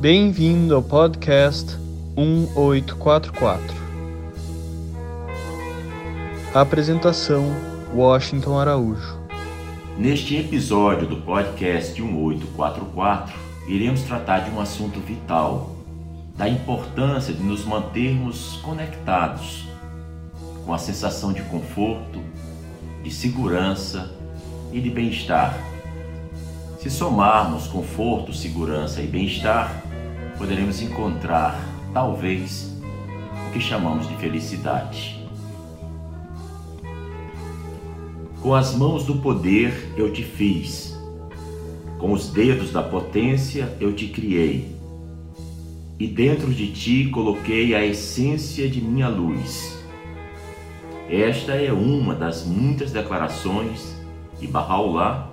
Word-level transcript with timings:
Bem-vindo 0.00 0.74
ao 0.74 0.82
podcast 0.82 1.76
1844. 2.16 3.76
Apresentação: 6.54 7.44
Washington 7.94 8.58
Araújo. 8.58 9.20
Neste 9.98 10.36
episódio 10.36 11.06
do 11.06 11.18
podcast 11.18 12.00
1844, 12.00 13.34
iremos 13.68 14.00
tratar 14.04 14.38
de 14.38 14.50
um 14.50 14.58
assunto 14.58 14.98
vital, 15.00 15.76
da 16.34 16.48
importância 16.48 17.34
de 17.34 17.42
nos 17.42 17.66
mantermos 17.66 18.58
conectados, 18.62 19.66
com 20.64 20.72
a 20.72 20.78
sensação 20.78 21.30
de 21.30 21.42
conforto, 21.42 22.22
de 23.04 23.10
segurança 23.10 24.10
e 24.72 24.80
de 24.80 24.88
bem-estar. 24.88 25.62
Se 26.78 26.88
somarmos 26.88 27.66
conforto, 27.66 28.32
segurança 28.32 29.02
e 29.02 29.06
bem-estar, 29.06 29.89
poderemos 30.40 30.80
encontrar, 30.80 31.62
talvez, 31.92 32.74
o 33.46 33.52
que 33.52 33.60
chamamos 33.60 34.08
de 34.08 34.16
felicidade. 34.16 35.22
Com 38.40 38.54
as 38.54 38.74
mãos 38.74 39.04
do 39.04 39.16
poder 39.16 39.92
eu 39.98 40.10
te 40.10 40.22
fiz, 40.22 40.98
com 41.98 42.12
os 42.12 42.30
dedos 42.30 42.72
da 42.72 42.82
potência 42.82 43.76
eu 43.78 43.92
te 43.92 44.06
criei, 44.06 44.74
e 45.98 46.06
dentro 46.06 46.54
de 46.54 46.72
ti 46.72 47.10
coloquei 47.12 47.74
a 47.74 47.84
essência 47.84 48.66
de 48.66 48.80
minha 48.80 49.08
luz. 49.08 49.78
Esta 51.10 51.52
é 51.52 51.70
uma 51.70 52.14
das 52.14 52.46
muitas 52.46 52.90
declarações 52.90 53.94
de 54.40 54.48
Bahá'u'lláh, 54.48 55.28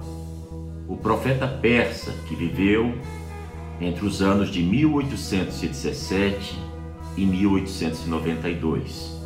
o 0.85 0.97
profeta 0.97 1.47
persa 1.47 2.11
que 2.27 2.35
viveu 2.35 2.93
entre 3.79 4.05
os 4.05 4.21
anos 4.21 4.49
de 4.49 4.61
1817 4.63 6.57
e 7.15 7.25
1892. 7.25 9.17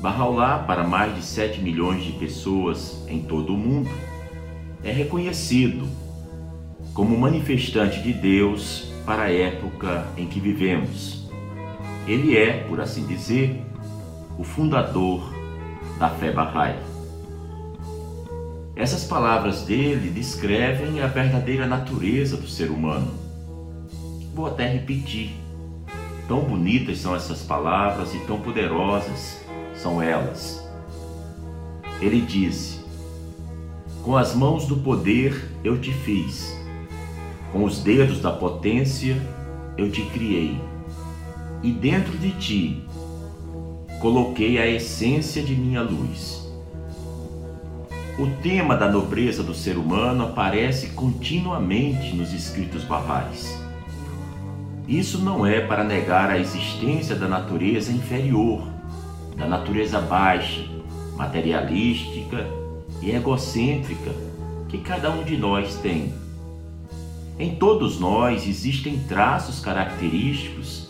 Bahá'u'lláh, 0.00 0.64
para 0.64 0.84
mais 0.84 1.14
de 1.14 1.22
7 1.22 1.60
milhões 1.60 2.04
de 2.04 2.12
pessoas 2.12 3.04
em 3.08 3.20
todo 3.20 3.54
o 3.54 3.56
mundo, 3.56 3.90
é 4.84 4.92
reconhecido 4.92 5.88
como 6.94 7.18
manifestante 7.18 8.00
de 8.00 8.12
Deus 8.12 8.92
para 9.04 9.24
a 9.24 9.32
época 9.32 10.06
em 10.16 10.26
que 10.26 10.38
vivemos. 10.38 11.28
Ele 12.06 12.36
é, 12.36 12.64
por 12.68 12.80
assim 12.80 13.06
dizer, 13.06 13.60
o 14.38 14.44
fundador 14.44 15.32
da 15.98 16.08
fé 16.08 16.30
Bahá'í. 16.32 16.76
Essas 18.76 19.02
palavras 19.02 19.62
dele 19.62 20.10
descrevem 20.10 21.00
a 21.00 21.08
verdadeira 21.08 21.66
natureza 21.66 22.36
do 22.36 22.46
ser 22.46 22.70
humano. 22.70 23.27
Vou 24.38 24.46
até 24.46 24.68
repetir. 24.68 25.32
Tão 26.28 26.42
bonitas 26.42 26.98
são 26.98 27.12
essas 27.12 27.42
palavras 27.42 28.14
e 28.14 28.20
tão 28.20 28.40
poderosas 28.40 29.44
são 29.74 30.00
elas. 30.00 30.64
Ele 32.00 32.20
disse: 32.20 32.78
Com 34.04 34.16
as 34.16 34.36
mãos 34.36 34.64
do 34.64 34.76
poder 34.76 35.50
eu 35.64 35.76
te 35.80 35.92
fiz, 35.92 36.56
com 37.50 37.64
os 37.64 37.80
dedos 37.80 38.20
da 38.20 38.30
potência 38.30 39.20
eu 39.76 39.90
te 39.90 40.02
criei, 40.02 40.56
e 41.60 41.72
dentro 41.72 42.16
de 42.16 42.30
ti 42.38 42.84
coloquei 44.00 44.56
a 44.56 44.68
essência 44.68 45.42
de 45.42 45.56
minha 45.56 45.82
luz. 45.82 46.48
O 48.16 48.28
tema 48.40 48.76
da 48.76 48.88
nobreza 48.88 49.42
do 49.42 49.52
ser 49.52 49.76
humano 49.76 50.26
aparece 50.26 50.90
continuamente 50.90 52.14
nos 52.14 52.32
escritos 52.32 52.84
barrais. 52.84 53.66
Isso 54.88 55.18
não 55.18 55.44
é 55.44 55.60
para 55.60 55.84
negar 55.84 56.30
a 56.30 56.38
existência 56.38 57.14
da 57.14 57.28
natureza 57.28 57.92
inferior, 57.92 58.66
da 59.36 59.46
natureza 59.46 60.00
baixa, 60.00 60.64
materialística 61.14 62.46
e 63.02 63.10
egocêntrica 63.10 64.10
que 64.66 64.78
cada 64.78 65.10
um 65.10 65.22
de 65.24 65.36
nós 65.36 65.76
tem. 65.76 66.14
Em 67.38 67.54
todos 67.56 68.00
nós 68.00 68.48
existem 68.48 68.98
traços 69.00 69.60
característicos 69.60 70.88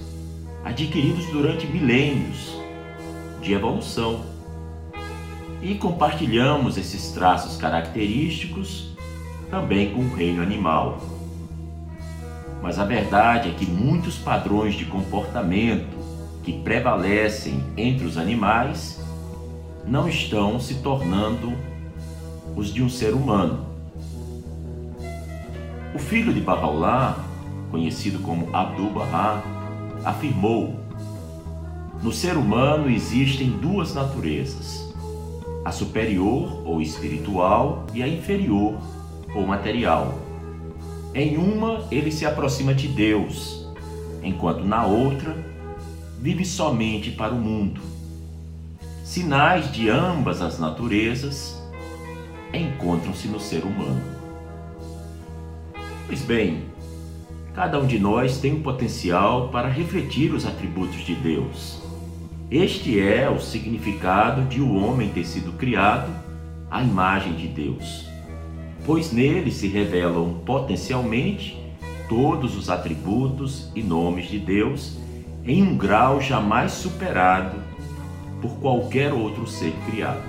adquiridos 0.65 1.27
durante 1.27 1.67
milênios 1.67 2.57
de 3.43 3.53
evolução. 3.53 4.25
E 5.61 5.75
compartilhamos 5.75 6.79
esses 6.79 7.11
traços 7.11 7.57
característicos 7.57 8.97
também 9.51 9.91
com 9.91 10.03
o 10.03 10.15
reino 10.15 10.41
animal. 10.41 11.18
Mas 12.63 12.79
a 12.79 12.85
verdade 12.85 13.51
é 13.51 13.53
que 13.53 13.67
muitos 13.67 14.17
padrões 14.17 14.75
de 14.75 14.85
comportamento 14.85 15.97
que 16.43 16.53
prevalecem 16.53 17.63
entre 17.77 18.05
os 18.07 18.17
animais 18.17 19.01
não 19.87 20.09
estão 20.09 20.59
se 20.59 20.77
tornando 20.77 21.53
os 22.57 22.73
de 22.73 22.83
um 22.83 22.89
ser 22.89 23.15
humano. 23.15 23.67
O 25.95 25.99
filho 25.99 26.33
de 26.33 26.41
Bahá'u'lláh, 26.41 27.17
conhecido 27.71 28.19
como 28.21 28.55
Abdu'l-Bahá, 28.55 29.43
afirmou 30.05 30.89
no 32.03 32.13
ser 32.13 32.37
humano 32.37 32.89
existem 32.89 33.51
duas 33.51 33.93
naturezas: 33.93 34.95
a 35.65 35.73
superior 35.73 36.63
ou 36.65 36.81
espiritual 36.81 37.87
e 37.93 38.03
a 38.03 38.09
inferior 38.09 38.79
ou 39.35 39.45
material. 39.45 40.28
Em 41.15 41.37
uma, 41.37 41.87
ele 41.91 42.13
se 42.13 42.25
aproxima 42.27 42.75
de 42.75 42.89
Deus, 42.89 43.67
enquanto 44.23 44.65
na 44.65 44.87
outra, 44.87 45.37
vive 46.21 46.45
somente 46.45 47.11
para 47.11 47.33
o 47.33 47.39
mundo. 47.39 47.81
Sinais 49.05 49.73
de 49.73 49.89
ambas 49.89 50.43
as 50.43 50.59
naturezas 50.59 51.61
encontram-se 52.53 53.29
no 53.29 53.41
ser 53.41 53.65
humano. 53.65 54.03
Pois 56.07 56.23
bem, 56.23 56.65
cada 57.55 57.79
um 57.79 57.87
de 57.87 57.99
nós 57.99 58.39
tem 58.39 58.53
o 58.53 58.57
um 58.57 58.63
potencial 58.63 59.49
para 59.49 59.69
refletir 59.69 60.33
os 60.33 60.47
atributos 60.47 61.05
de 61.05 61.15
Deus 61.15 61.89
este 62.51 62.99
é 62.99 63.29
o 63.29 63.39
significado 63.39 64.43
de 64.47 64.59
o 64.59 64.75
homem 64.75 65.11
ter 65.11 65.27
sido 65.27 65.53
criado 65.53 66.11
à 66.71 66.83
imagem 66.83 67.35
de 67.35 67.47
Deus, 67.47 68.08
pois 68.89 69.13
nele 69.13 69.53
se 69.53 69.69
revelam 69.69 70.41
potencialmente 70.47 71.63
todos 72.09 72.57
os 72.57 72.71
atributos 72.71 73.71
e 73.75 73.83
nomes 73.83 74.31
de 74.31 74.39
Deus 74.39 74.97
em 75.45 75.63
um 75.63 75.77
grau 75.77 76.23
jamais 76.23 76.73
superado 76.73 77.59
por 78.41 78.53
qualquer 78.53 79.13
outro 79.13 79.47
ser 79.47 79.75
criado. 79.91 80.23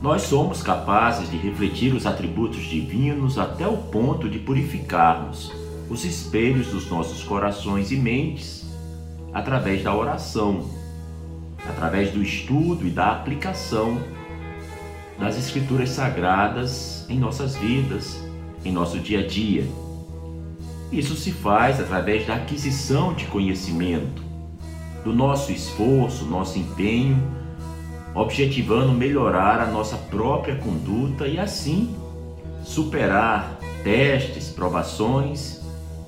Nós 0.00 0.22
somos 0.22 0.62
capazes 0.62 1.28
de 1.28 1.36
refletir 1.36 1.92
os 1.94 2.06
atributos 2.06 2.62
divinos 2.62 3.38
até 3.38 3.66
o 3.66 3.78
ponto 3.78 4.30
de 4.30 4.38
purificarmos 4.38 5.52
os 5.90 6.04
espelhos 6.04 6.68
dos 6.68 6.88
nossos 6.88 7.24
corações 7.24 7.90
e 7.90 7.96
mentes 7.96 8.64
através 9.34 9.82
da 9.82 9.92
oração, 9.92 10.70
através 11.68 12.12
do 12.12 12.22
estudo 12.22 12.86
e 12.86 12.90
da 12.90 13.10
aplicação 13.10 13.98
das 15.22 15.38
Escrituras 15.38 15.90
Sagradas 15.90 17.06
em 17.08 17.16
nossas 17.16 17.54
vidas, 17.54 18.20
em 18.64 18.72
nosso 18.72 18.98
dia 18.98 19.20
a 19.20 19.26
dia. 19.26 19.64
Isso 20.90 21.14
se 21.14 21.30
faz 21.30 21.78
através 21.78 22.26
da 22.26 22.34
aquisição 22.34 23.14
de 23.14 23.26
conhecimento, 23.26 24.20
do 25.04 25.12
nosso 25.14 25.52
esforço, 25.52 26.24
nosso 26.24 26.58
empenho, 26.58 27.22
objetivando 28.12 28.92
melhorar 28.92 29.60
a 29.60 29.66
nossa 29.66 29.96
própria 29.96 30.56
conduta 30.56 31.28
e 31.28 31.38
assim 31.38 31.94
superar 32.64 33.60
testes, 33.84 34.48
provações 34.48 35.60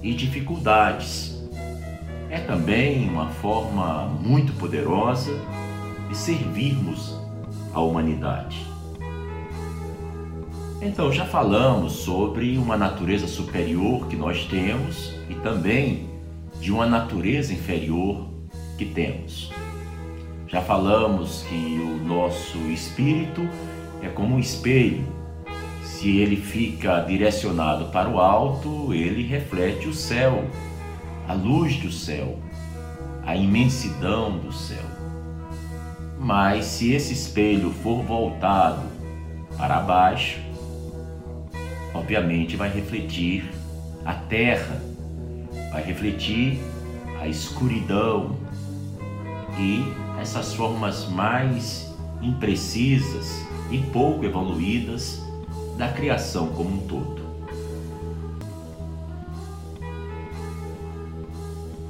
e 0.02 0.12
dificuldades 0.12 1.40
é 2.30 2.40
também 2.40 3.08
uma 3.08 3.28
forma 3.28 4.06
muito 4.20 4.52
poderosa 4.54 5.38
de 6.08 6.16
servirmos 6.16 7.16
a 7.72 7.80
humanidade. 7.80 8.73
Então, 10.84 11.10
já 11.10 11.24
falamos 11.24 11.92
sobre 11.92 12.58
uma 12.58 12.76
natureza 12.76 13.26
superior 13.26 14.06
que 14.06 14.16
nós 14.16 14.44
temos 14.44 15.14
e 15.30 15.34
também 15.36 16.10
de 16.60 16.70
uma 16.70 16.84
natureza 16.84 17.54
inferior 17.54 18.28
que 18.76 18.84
temos. 18.84 19.50
Já 20.46 20.60
falamos 20.60 21.42
que 21.48 21.80
o 21.80 22.04
nosso 22.04 22.58
espírito 22.70 23.48
é 24.02 24.08
como 24.08 24.34
um 24.34 24.38
espelho. 24.38 25.06
Se 25.82 26.18
ele 26.18 26.36
fica 26.36 27.00
direcionado 27.00 27.86
para 27.86 28.10
o 28.10 28.20
alto, 28.20 28.92
ele 28.92 29.22
reflete 29.22 29.88
o 29.88 29.94
céu, 29.94 30.44
a 31.26 31.32
luz 31.32 31.78
do 31.78 31.90
céu, 31.90 32.38
a 33.24 33.34
imensidão 33.34 34.36
do 34.36 34.52
céu. 34.52 34.84
Mas 36.20 36.66
se 36.66 36.92
esse 36.92 37.14
espelho 37.14 37.70
for 37.70 38.02
voltado 38.02 38.82
para 39.56 39.80
baixo, 39.80 40.44
obviamente 41.94 42.56
vai 42.56 42.68
refletir 42.68 43.50
a 44.04 44.12
terra 44.12 44.94
vai 45.74 45.82
refletir 45.82 46.60
a 47.20 47.26
escuridão 47.26 48.36
e 49.58 49.82
essas 50.20 50.54
formas 50.54 51.08
mais 51.08 51.92
imprecisas 52.22 53.44
e 53.72 53.78
pouco 53.78 54.24
evoluídas 54.24 55.20
da 55.76 55.88
criação 55.88 56.46
como 56.48 56.76
um 56.76 56.86
todo. 56.86 57.24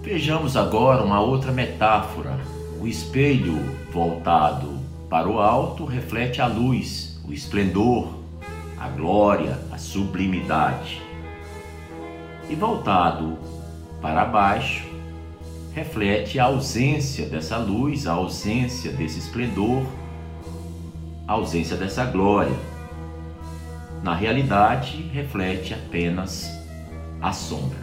Vejamos 0.03 0.57
agora 0.57 1.03
uma 1.03 1.21
outra 1.21 1.53
metáfora. 1.53 2.39
O 2.81 2.87
espelho 2.87 3.59
voltado 3.93 4.79
para 5.11 5.29
o 5.29 5.39
alto 5.39 5.85
reflete 5.85 6.41
a 6.41 6.47
luz, 6.47 7.21
o 7.29 7.35
esplendor, 7.35 8.24
a 8.85 8.89
glória, 8.89 9.59
a 9.73 9.79
sublimidade. 9.79 11.01
E 12.51 12.55
voltado 12.55 13.39
para 14.03 14.27
baixo, 14.27 14.87
reflete 15.73 16.39
a 16.39 16.45
ausência 16.45 17.25
dessa 17.25 17.57
luz, 17.57 18.07
a 18.07 18.13
ausência 18.13 18.93
desse 18.93 19.19
esplendor, 19.19 19.87
a 21.27 21.33
ausência 21.33 21.79
dessa 21.79 22.05
glória. 22.05 22.55
Na 24.03 24.15
realidade, 24.15 25.01
reflete 25.15 25.73
apenas 25.73 26.47
a 27.23 27.33
sombra. 27.33 27.79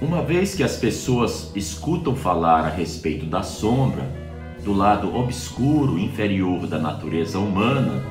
Uma 0.00 0.22
vez 0.22 0.54
que 0.54 0.62
as 0.62 0.78
pessoas 0.78 1.52
escutam 1.54 2.16
falar 2.16 2.64
a 2.64 2.70
respeito 2.70 3.26
da 3.26 3.42
sombra, 3.42 4.19
do 4.64 4.72
lado 4.72 5.14
obscuro 5.16 5.98
inferior 5.98 6.66
da 6.66 6.78
natureza 6.78 7.38
humana, 7.38 8.02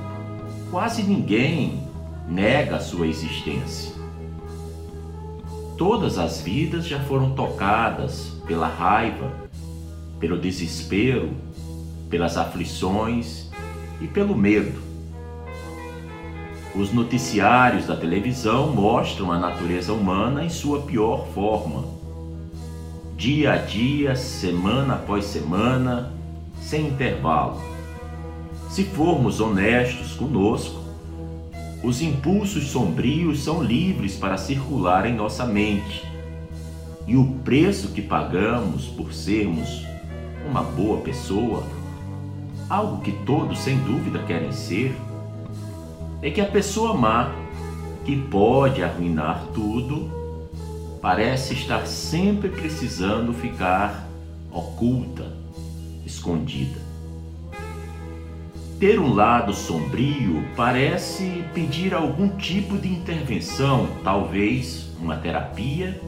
quase 0.71 1.03
ninguém 1.03 1.83
nega 2.27 2.79
sua 2.79 3.07
existência. 3.07 3.93
Todas 5.77 6.17
as 6.17 6.41
vidas 6.41 6.85
já 6.85 6.99
foram 6.99 7.31
tocadas 7.31 8.33
pela 8.45 8.67
raiva, 8.67 9.31
pelo 10.19 10.37
desespero, 10.37 11.31
pelas 12.09 12.37
aflições 12.37 13.49
e 14.01 14.07
pelo 14.07 14.35
medo. 14.35 14.89
Os 16.75 16.91
noticiários 16.91 17.87
da 17.87 17.95
televisão 17.95 18.73
mostram 18.73 19.31
a 19.31 19.39
natureza 19.39 19.93
humana 19.93 20.43
em 20.43 20.49
sua 20.49 20.81
pior 20.81 21.27
forma. 21.33 21.85
Dia 23.15 23.53
a 23.53 23.57
dia, 23.57 24.15
semana 24.15 24.95
após 24.95 25.25
semana, 25.25 26.18
sem 26.61 26.87
intervalo. 26.87 27.61
Se 28.69 28.83
formos 28.83 29.39
honestos 29.39 30.13
conosco, 30.13 30.79
os 31.81 32.01
impulsos 32.01 32.65
sombrios 32.67 33.43
são 33.43 33.63
livres 33.63 34.15
para 34.15 34.37
circular 34.37 35.05
em 35.05 35.15
nossa 35.15 35.45
mente. 35.45 36.03
E 37.07 37.15
o 37.15 37.25
preço 37.43 37.89
que 37.89 38.01
pagamos 38.01 38.85
por 38.85 39.13
sermos 39.13 39.85
uma 40.47 40.61
boa 40.61 40.99
pessoa, 41.01 41.63
algo 42.69 43.01
que 43.01 43.11
todos 43.11 43.59
sem 43.59 43.77
dúvida 43.79 44.19
querem 44.19 44.51
ser, 44.51 44.95
é 46.21 46.29
que 46.29 46.41
a 46.41 46.45
pessoa 46.45 46.93
má, 46.93 47.31
que 48.05 48.15
pode 48.15 48.83
arruinar 48.83 49.45
tudo, 49.53 50.09
parece 51.01 51.53
estar 51.53 51.87
sempre 51.87 52.49
precisando 52.49 53.33
ficar 53.33 54.07
oculta, 54.51 55.38
escondida. 56.09 56.79
Ter 58.79 58.99
um 58.99 59.13
lado 59.13 59.53
sombrio 59.53 60.43
parece 60.55 61.43
pedir 61.53 61.93
algum 61.93 62.29
tipo 62.29 62.77
de 62.77 62.87
intervenção, 62.87 63.87
talvez 64.03 64.89
uma 64.99 65.17
terapia 65.17 65.99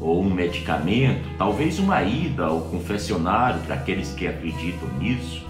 ou 0.00 0.22
um 0.22 0.30
medicamento, 0.30 1.24
talvez 1.36 1.78
uma 1.78 2.02
ida 2.02 2.46
ao 2.46 2.60
confessionário 2.62 3.60
para 3.62 3.74
aqueles 3.74 4.12
que 4.12 4.26
acreditam 4.26 4.88
nisso, 4.98 5.44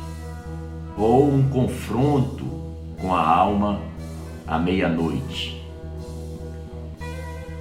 ou 0.97 1.31
um 1.31 1.49
confronto 1.49 2.45
com 3.01 3.15
a 3.15 3.27
alma 3.27 3.81
à 4.47 4.59
meia-noite. 4.59 5.63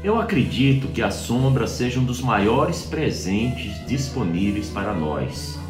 Eu 0.03 0.19
acredito 0.19 0.89
que 0.89 1.01
a 1.01 1.09
sombra 1.09 1.65
seja 1.65 1.99
um 1.99 2.03
dos 2.03 2.21
maiores 2.21 2.83
presentes 2.83 3.85
disponíveis 3.87 4.69
para 4.69 4.93
nós. 4.93 5.62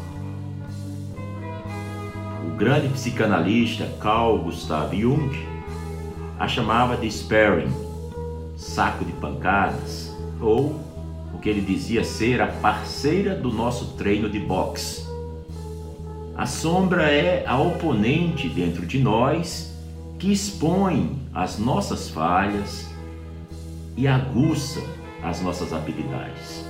Grande 2.56 2.88
psicanalista 2.88 3.84
Carl 4.00 4.38
Gustav 4.38 4.94
Jung 4.94 5.54
a 6.38 6.46
chamava 6.46 6.96
de 6.96 7.10
sparring, 7.10 7.72
saco 8.56 9.04
de 9.04 9.12
pancadas, 9.12 10.14
ou 10.40 10.80
o 11.32 11.38
que 11.40 11.48
ele 11.48 11.60
dizia 11.60 12.04
ser 12.04 12.40
a 12.40 12.46
parceira 12.46 13.34
do 13.34 13.50
nosso 13.50 13.96
treino 13.96 14.28
de 14.28 14.38
boxe. 14.38 15.04
A 16.36 16.46
sombra 16.46 17.10
é 17.10 17.44
a 17.46 17.58
oponente 17.58 18.48
dentro 18.48 18.84
de 18.84 18.98
nós 18.98 19.72
que 20.18 20.32
expõe 20.32 21.18
as 21.32 21.58
nossas 21.58 22.08
falhas 22.08 22.88
e 23.96 24.06
aguça 24.06 24.80
as 25.22 25.40
nossas 25.40 25.72
habilidades. 25.72 26.64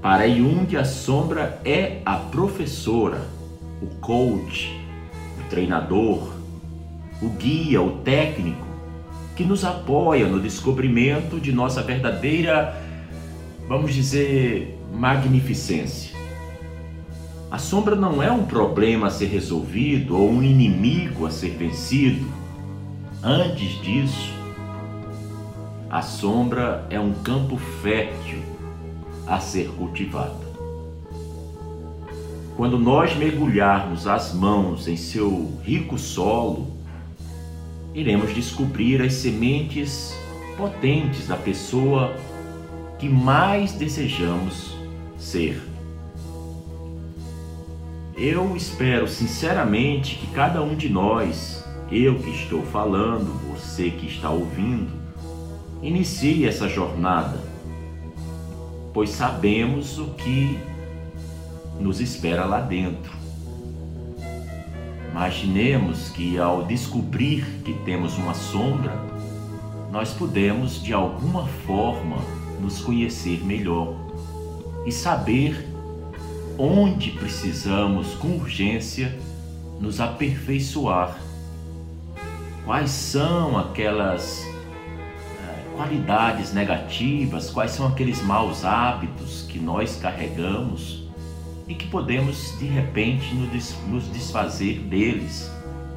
Para 0.00 0.28
Jung, 0.28 0.76
a 0.76 0.84
sombra 0.84 1.60
é 1.64 2.00
a 2.04 2.16
professora, 2.16 3.35
o 3.82 3.86
coach, 4.00 4.80
o 5.38 5.48
treinador, 5.48 6.32
o 7.20 7.28
guia, 7.28 7.80
o 7.80 7.98
técnico 7.98 8.66
que 9.34 9.44
nos 9.44 9.64
apoia 9.64 10.26
no 10.26 10.40
descobrimento 10.40 11.38
de 11.38 11.52
nossa 11.52 11.82
verdadeira, 11.82 12.74
vamos 13.68 13.94
dizer, 13.94 14.78
magnificência. 14.94 16.16
A 17.50 17.58
sombra 17.58 17.94
não 17.94 18.22
é 18.22 18.30
um 18.30 18.44
problema 18.44 19.08
a 19.08 19.10
ser 19.10 19.26
resolvido 19.26 20.16
ou 20.16 20.30
um 20.30 20.42
inimigo 20.42 21.26
a 21.26 21.30
ser 21.30 21.50
vencido. 21.50 22.26
Antes 23.22 23.80
disso, 23.82 24.32
a 25.90 26.02
sombra 26.02 26.86
é 26.90 26.98
um 26.98 27.12
campo 27.12 27.56
fértil 27.56 28.40
a 29.26 29.38
ser 29.38 29.68
cultivado. 29.68 30.45
Quando 32.56 32.78
nós 32.78 33.14
mergulharmos 33.14 34.06
as 34.06 34.32
mãos 34.32 34.88
em 34.88 34.96
seu 34.96 35.52
rico 35.62 35.98
solo, 35.98 36.68
iremos 37.94 38.34
descobrir 38.34 39.02
as 39.02 39.12
sementes 39.12 40.18
potentes 40.56 41.28
da 41.28 41.36
pessoa 41.36 42.16
que 42.98 43.10
mais 43.10 43.72
desejamos 43.72 44.74
ser. 45.18 45.60
Eu 48.16 48.56
espero 48.56 49.06
sinceramente 49.06 50.16
que 50.16 50.26
cada 50.28 50.62
um 50.62 50.74
de 50.74 50.88
nós, 50.88 51.62
eu 51.92 52.18
que 52.18 52.30
estou 52.30 52.62
falando, 52.62 53.38
você 53.52 53.90
que 53.90 54.06
está 54.06 54.30
ouvindo, 54.30 54.90
inicie 55.82 56.46
essa 56.46 56.66
jornada, 56.66 57.38
pois 58.94 59.10
sabemos 59.10 59.98
o 59.98 60.06
que 60.14 60.58
nos 61.80 62.00
espera 62.00 62.44
lá 62.44 62.60
dentro. 62.60 63.12
Imaginemos 65.10 66.10
que 66.10 66.38
ao 66.38 66.64
descobrir 66.64 67.44
que 67.64 67.72
temos 67.84 68.18
uma 68.18 68.34
sombra, 68.34 68.92
nós 69.90 70.12
podemos 70.12 70.82
de 70.82 70.92
alguma 70.92 71.46
forma 71.66 72.18
nos 72.60 72.80
conhecer 72.80 73.42
melhor 73.42 73.94
e 74.84 74.92
saber 74.92 75.66
onde 76.58 77.12
precisamos 77.12 78.14
com 78.14 78.28
urgência 78.36 79.18
nos 79.80 80.00
aperfeiçoar. 80.00 81.18
Quais 82.64 82.90
são 82.90 83.56
aquelas 83.56 84.42
eh, 84.42 85.64
qualidades 85.76 86.52
negativas, 86.52 87.50
quais 87.50 87.70
são 87.70 87.86
aqueles 87.86 88.20
maus 88.22 88.64
hábitos 88.64 89.46
que 89.48 89.58
nós 89.58 89.96
carregamos 89.96 91.05
e 91.66 91.74
que 91.74 91.86
podemos 91.88 92.56
de 92.58 92.66
repente 92.66 93.34
nos 93.34 94.04
desfazer 94.12 94.80
deles, 94.80 95.50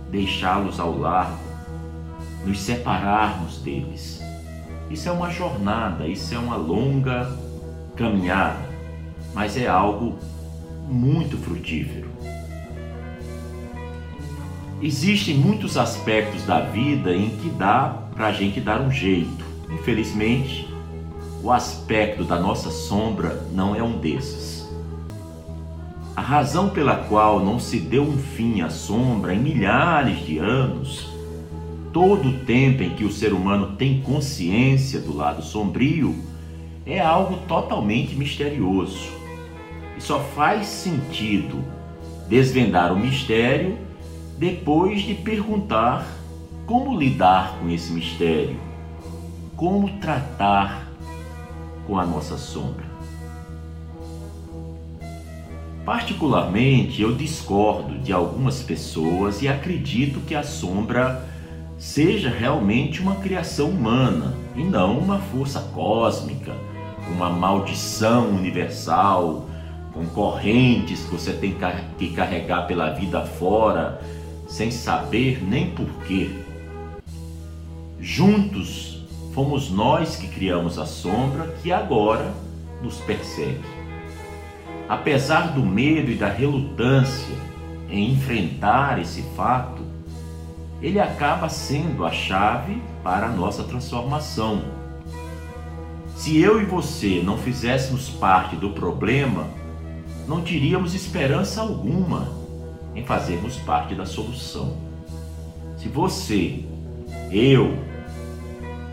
deixá-los 0.10 0.80
ao 0.80 0.98
largo, 0.98 1.40
nos 2.46 2.60
separarmos 2.60 3.58
deles. 3.60 4.22
Isso 4.90 5.08
é 5.08 5.12
uma 5.12 5.30
jornada, 5.30 6.08
isso 6.08 6.34
é 6.34 6.40
uma 6.40 6.56
longa 6.56 7.38
caminhada, 7.96 8.68
mas 9.34 9.56
é 9.56 9.68
algo 9.68 10.18
muito 10.88 11.38
frutífero. 11.38 12.10
Existem 14.82 15.36
muitos 15.36 15.78
aspectos 15.78 16.44
da 16.44 16.62
vida 16.62 17.14
em 17.14 17.30
que 17.30 17.50
dá 17.50 18.04
para 18.16 18.28
a 18.28 18.32
gente 18.32 18.62
dar 18.62 18.82
um 18.82 18.90
jeito. 18.90 19.46
Infelizmente, 19.70 20.74
o 21.44 21.52
aspecto 21.52 22.24
da 22.24 22.40
nossa 22.40 22.72
sombra 22.72 23.46
não 23.52 23.76
é 23.76 23.84
um 23.84 24.00
desses. 24.00 24.49
A 26.20 26.22
razão 26.22 26.68
pela 26.68 26.98
qual 26.98 27.40
não 27.40 27.58
se 27.58 27.80
deu 27.80 28.04
um 28.04 28.18
fim 28.18 28.60
à 28.60 28.70
sombra 28.70 29.34
em 29.34 29.40
milhares 29.40 30.26
de 30.26 30.38
anos 30.38 31.08
todo 31.94 32.28
o 32.28 32.40
tempo 32.40 32.84
em 32.84 32.90
que 32.90 33.06
o 33.06 33.12
ser 33.12 33.32
humano 33.32 33.78
tem 33.78 34.02
consciência 34.02 35.00
do 35.00 35.16
lado 35.16 35.42
sombrio 35.42 36.14
é 36.86 37.00
algo 37.00 37.38
totalmente 37.48 38.16
misterioso. 38.16 39.08
E 39.98 40.02
só 40.02 40.20
faz 40.20 40.66
sentido 40.68 41.64
desvendar 42.28 42.92
o 42.92 43.00
mistério 43.00 43.78
depois 44.38 45.02
de 45.02 45.14
perguntar 45.14 46.06
como 46.66 47.00
lidar 47.00 47.56
com 47.62 47.70
esse 47.70 47.94
mistério, 47.94 48.60
como 49.56 49.88
tratar 50.02 50.86
com 51.88 51.98
a 51.98 52.06
nossa 52.06 52.38
sombra. 52.38 52.88
Particularmente, 55.89 57.01
eu 57.01 57.15
discordo 57.15 57.98
de 57.98 58.13
algumas 58.13 58.62
pessoas 58.62 59.41
e 59.41 59.48
acredito 59.48 60.19
que 60.19 60.36
a 60.36 60.43
sombra 60.43 61.27
seja 61.79 62.29
realmente 62.29 63.01
uma 63.01 63.15
criação 63.15 63.72
humana 63.72 64.36
e 64.55 64.63
não 64.63 65.00
uma 65.00 65.17
força 65.17 65.60
cósmica, 65.74 66.53
uma 67.12 67.31
maldição 67.31 68.27
universal, 68.29 69.50
com 69.91 70.05
correntes 70.05 71.05
que 71.05 71.12
você 71.12 71.34
tem 71.34 71.55
que 71.98 72.10
carregar 72.12 72.67
pela 72.67 72.91
vida 72.91 73.25
fora, 73.25 74.00
sem 74.48 74.69
saber 74.69 75.43
nem 75.43 75.72
porquê. 75.72 76.29
Juntos 78.00 79.08
fomos 79.34 79.72
nós 79.72 80.17
que 80.17 80.27
criamos 80.27 80.77
a 80.77 80.86
sombra 80.86 81.48
que 81.63 81.72
agora 81.72 82.31
nos 82.79 83.00
persegue 83.00 83.78
apesar 84.89 85.53
do 85.53 85.63
medo 85.63 86.10
e 86.10 86.15
da 86.15 86.27
relutância 86.27 87.36
em 87.91 88.12
enfrentar 88.12 89.00
esse 89.00 89.22
fato, 89.36 89.84
ele 90.81 91.00
acaba 91.00 91.48
sendo 91.48 92.03
a 92.03 92.12
chave 92.12 92.81
para 93.03 93.27
a 93.27 93.31
nossa 93.31 93.63
transformação. 93.63 94.63
Se 96.15 96.41
eu 96.41 96.60
e 96.60 96.65
você 96.65 97.22
não 97.24 97.38
fizéssemos 97.38 98.10
parte 98.10 98.55
do 98.55 98.72
problema, 98.72 99.48
não 100.27 100.41
teríamos 100.41 100.96
esperança 100.96 101.62
alguma 101.62 102.27
em 102.96 103.05
fazermos 103.05 103.58
parte 103.58 103.93
da 103.93 104.08
solução. 104.08 104.75
Se 105.77 105.88
você, 105.88 106.65
eu, 107.31 107.77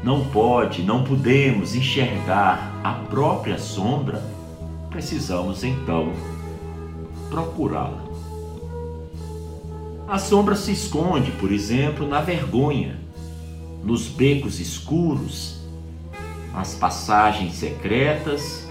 não 0.04 0.26
pode, 0.26 0.82
não 0.82 1.02
podemos 1.02 1.74
enxergar 1.74 2.80
a 2.84 2.92
própria 2.92 3.58
sombra, 3.58 4.35
precisamos 4.96 5.62
então 5.62 6.10
procurá-la. 7.28 8.02
A 10.08 10.18
sombra 10.18 10.56
se 10.56 10.72
esconde, 10.72 11.32
por 11.32 11.52
exemplo, 11.52 12.08
na 12.08 12.22
vergonha, 12.22 12.98
nos 13.84 14.08
becos 14.08 14.58
escuros, 14.58 15.60
nas 16.50 16.74
passagens 16.74 17.56
secretas 17.56 18.66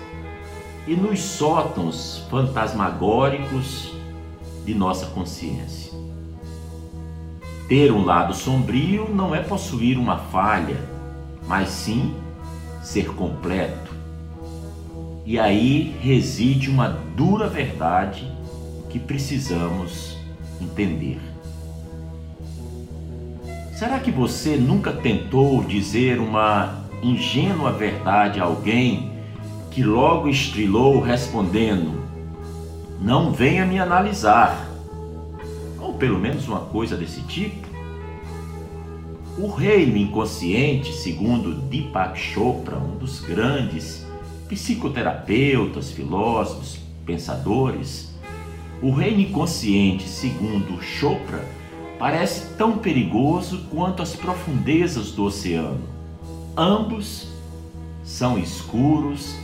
e 0.87 0.95
nos 0.95 1.19
sótãos 1.19 2.25
fantasmagóricos 2.27 3.93
de 4.65 4.73
nossa 4.73 5.05
consciência. 5.05 5.93
Ter 7.67 7.91
um 7.91 8.03
lado 8.03 8.33
sombrio 8.33 9.13
não 9.13 9.35
é 9.35 9.43
possuir 9.43 9.95
uma 9.95 10.17
falha, 10.17 10.89
mas 11.47 11.69
sim 11.69 12.15
ser 12.81 13.13
completo, 13.13 13.84
e 15.25 15.39
aí 15.39 15.95
reside 16.01 16.69
uma 16.69 16.87
dura 16.87 17.49
verdade 17.49 18.31
que 18.89 18.99
precisamos 18.99 20.17
entender. 20.61 21.19
Será 23.73 23.99
que 23.99 24.11
você 24.11 24.55
nunca 24.55 24.93
tentou 24.93 25.63
dizer 25.63 26.19
uma 26.19 26.85
ingênua 27.01 27.71
verdade 27.71 28.39
a 28.39 28.43
alguém 28.43 29.11
que 29.71 29.83
logo 29.83 30.29
estrilou 30.29 31.01
respondendo: 31.01 32.05
Não 33.01 33.31
venha 33.31 33.65
me 33.65 33.79
analisar? 33.79 34.69
Ou 35.79 35.95
pelo 35.95 36.19
menos 36.19 36.47
uma 36.47 36.61
coisa 36.61 36.95
desse 36.95 37.21
tipo? 37.21 37.65
O 39.37 39.47
reino 39.47 39.97
inconsciente, 39.97 40.93
segundo 40.93 41.53
Deepak 41.53 42.17
Chopra, 42.17 42.77
um 42.77 42.97
dos 42.97 43.19
grandes 43.19 44.04
psicoterapeutas, 44.47 45.91
filósofos, 45.91 46.79
pensadores, 47.05 48.13
o 48.81 48.91
reino 48.91 49.21
inconsciente, 49.21 50.07
segundo 50.07 50.81
Chopra, 50.81 51.43
parece 51.97 52.53
tão 52.55 52.77
perigoso 52.77 53.65
quanto 53.69 54.03
as 54.03 54.15
profundezas 54.15 55.11
do 55.11 55.23
oceano. 55.23 55.81
Ambos 56.57 57.27
são 58.03 58.37
escuros 58.37 59.35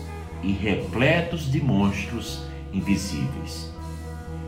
e 0.43 0.51
repletos 0.51 1.51
de 1.51 1.63
monstros 1.63 2.41
invisíveis. 2.73 3.71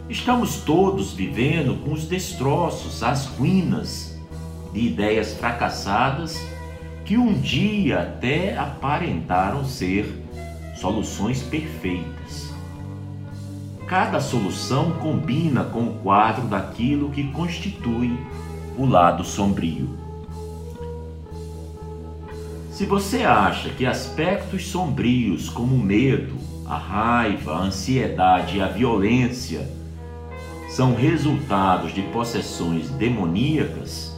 Estamos 0.09 0.57
todos 0.57 1.13
vivendo 1.13 1.81
com 1.83 1.93
os 1.93 2.05
destroços, 2.05 3.01
as 3.01 3.25
ruínas 3.25 4.19
de 4.73 4.81
ideias 4.81 5.33
fracassadas 5.33 6.39
que 7.05 7.17
um 7.17 7.33
dia 7.33 8.01
até 8.01 8.57
aparentaram 8.57 9.65
ser 9.65 10.22
soluções 10.83 11.41
perfeitas. 11.41 12.53
Cada 13.87 14.19
solução 14.19 14.91
combina 14.91 15.63
com 15.63 15.83
o 15.83 15.93
quadro 16.03 16.45
daquilo 16.45 17.09
que 17.09 17.23
constitui 17.31 18.19
o 18.77 18.85
lado 18.85 19.23
sombrio. 19.23 19.97
Se 22.69 22.85
você 22.85 23.23
acha 23.23 23.69
que 23.69 23.85
aspectos 23.85 24.67
sombrios 24.67 25.47
como 25.47 25.73
o 25.73 25.79
medo, 25.79 26.35
a 26.65 26.75
raiva, 26.75 27.53
a 27.53 27.61
ansiedade 27.61 28.57
e 28.57 28.61
a 28.61 28.67
violência 28.67 29.65
são 30.67 30.95
resultados 30.95 31.93
de 31.93 32.01
possessões 32.01 32.89
demoníacas, 32.89 34.13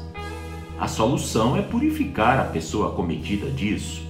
a 0.79 0.87
solução 0.87 1.55
é 1.55 1.61
purificar 1.61 2.39
a 2.39 2.45
pessoa 2.45 2.93
cometida 2.93 3.51
disso. 3.51 4.01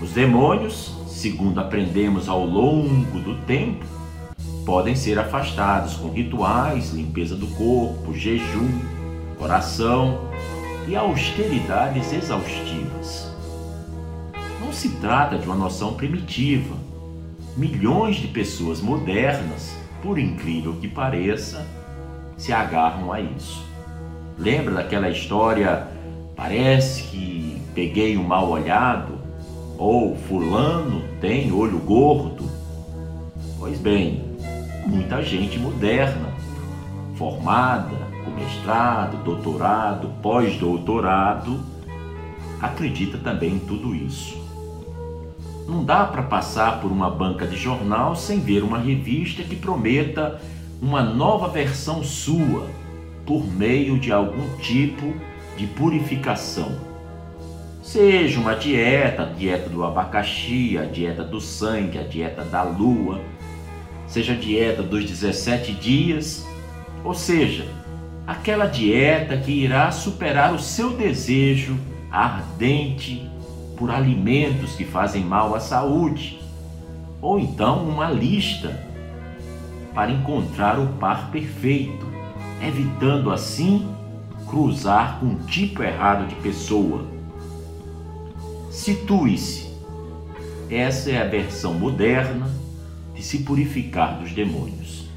Os 0.00 0.12
demônios 0.12 0.97
segundo 1.18 1.58
aprendemos 1.58 2.28
ao 2.28 2.46
longo 2.46 3.18
do 3.18 3.34
tempo, 3.44 3.84
podem 4.64 4.94
ser 4.94 5.18
afastados 5.18 5.94
com 5.94 6.10
rituais, 6.10 6.92
limpeza 6.92 7.34
do 7.34 7.48
corpo, 7.48 8.14
jejum, 8.14 8.70
oração 9.40 10.30
e 10.86 10.94
austeridades 10.94 12.12
exaustivas. 12.12 13.34
Não 14.60 14.72
se 14.72 14.90
trata 15.00 15.36
de 15.36 15.44
uma 15.44 15.56
noção 15.56 15.94
primitiva. 15.94 16.76
Milhões 17.56 18.16
de 18.16 18.28
pessoas 18.28 18.80
modernas, 18.80 19.74
por 20.00 20.20
incrível 20.20 20.74
que 20.74 20.86
pareça, 20.86 21.66
se 22.36 22.52
agarram 22.52 23.12
a 23.12 23.20
isso. 23.20 23.66
Lembra 24.38 24.74
daquela 24.74 25.10
história? 25.10 25.88
Parece 26.36 27.02
que 27.04 27.60
peguei 27.74 28.16
um 28.16 28.22
mal 28.22 28.48
olhado 28.48 29.18
ou 29.76 30.16
fulano 30.16 31.07
tem 31.20 31.52
olho 31.52 31.78
gordo. 31.78 32.48
Pois 33.58 33.78
bem, 33.78 34.22
muita 34.86 35.22
gente 35.22 35.58
moderna, 35.58 36.32
formada, 37.16 37.96
com 38.24 38.30
mestrado, 38.30 39.22
doutorado, 39.24 40.10
pós-doutorado, 40.22 41.60
acredita 42.60 43.18
também 43.18 43.54
em 43.54 43.58
tudo 43.58 43.94
isso. 43.94 44.38
Não 45.66 45.84
dá 45.84 46.04
para 46.04 46.22
passar 46.22 46.80
por 46.80 46.90
uma 46.90 47.10
banca 47.10 47.46
de 47.46 47.56
jornal 47.56 48.16
sem 48.16 48.40
ver 48.40 48.62
uma 48.62 48.78
revista 48.78 49.42
que 49.42 49.56
prometa 49.56 50.40
uma 50.80 51.02
nova 51.02 51.48
versão 51.48 52.02
sua 52.02 52.66
por 53.26 53.44
meio 53.46 53.98
de 53.98 54.12
algum 54.12 54.56
tipo 54.58 55.12
de 55.56 55.66
purificação 55.66 56.87
Seja 57.88 58.38
uma 58.38 58.54
dieta, 58.54 59.22
a 59.22 59.24
dieta 59.24 59.70
do 59.70 59.82
abacaxi, 59.82 60.76
a 60.76 60.84
dieta 60.84 61.24
do 61.24 61.40
sangue, 61.40 61.98
a 61.98 62.02
dieta 62.02 62.44
da 62.44 62.62
lua, 62.62 63.18
seja 64.06 64.34
a 64.34 64.36
dieta 64.36 64.82
dos 64.82 65.06
17 65.06 65.72
dias, 65.72 66.46
ou 67.02 67.14
seja, 67.14 67.66
aquela 68.26 68.66
dieta 68.66 69.38
que 69.38 69.52
irá 69.52 69.90
superar 69.90 70.52
o 70.52 70.58
seu 70.58 70.90
desejo 70.98 71.78
ardente 72.10 73.26
por 73.74 73.90
alimentos 73.90 74.74
que 74.74 74.84
fazem 74.84 75.24
mal 75.24 75.54
à 75.54 75.58
saúde, 75.58 76.38
ou 77.22 77.38
então 77.38 77.88
uma 77.88 78.10
lista 78.10 78.84
para 79.94 80.10
encontrar 80.10 80.78
o 80.78 80.88
par 80.98 81.30
perfeito, 81.30 82.06
evitando 82.62 83.32
assim 83.32 83.88
cruzar 84.46 85.20
com 85.20 85.24
um 85.24 85.38
tipo 85.46 85.82
errado 85.82 86.28
de 86.28 86.34
pessoa 86.34 87.16
Situe-se. 88.78 89.66
Essa 90.70 91.10
é 91.10 91.20
a 91.20 91.24
versão 91.24 91.74
moderna 91.74 92.48
de 93.12 93.24
se 93.24 93.40
purificar 93.40 94.20
dos 94.20 94.30
demônios. 94.30 95.08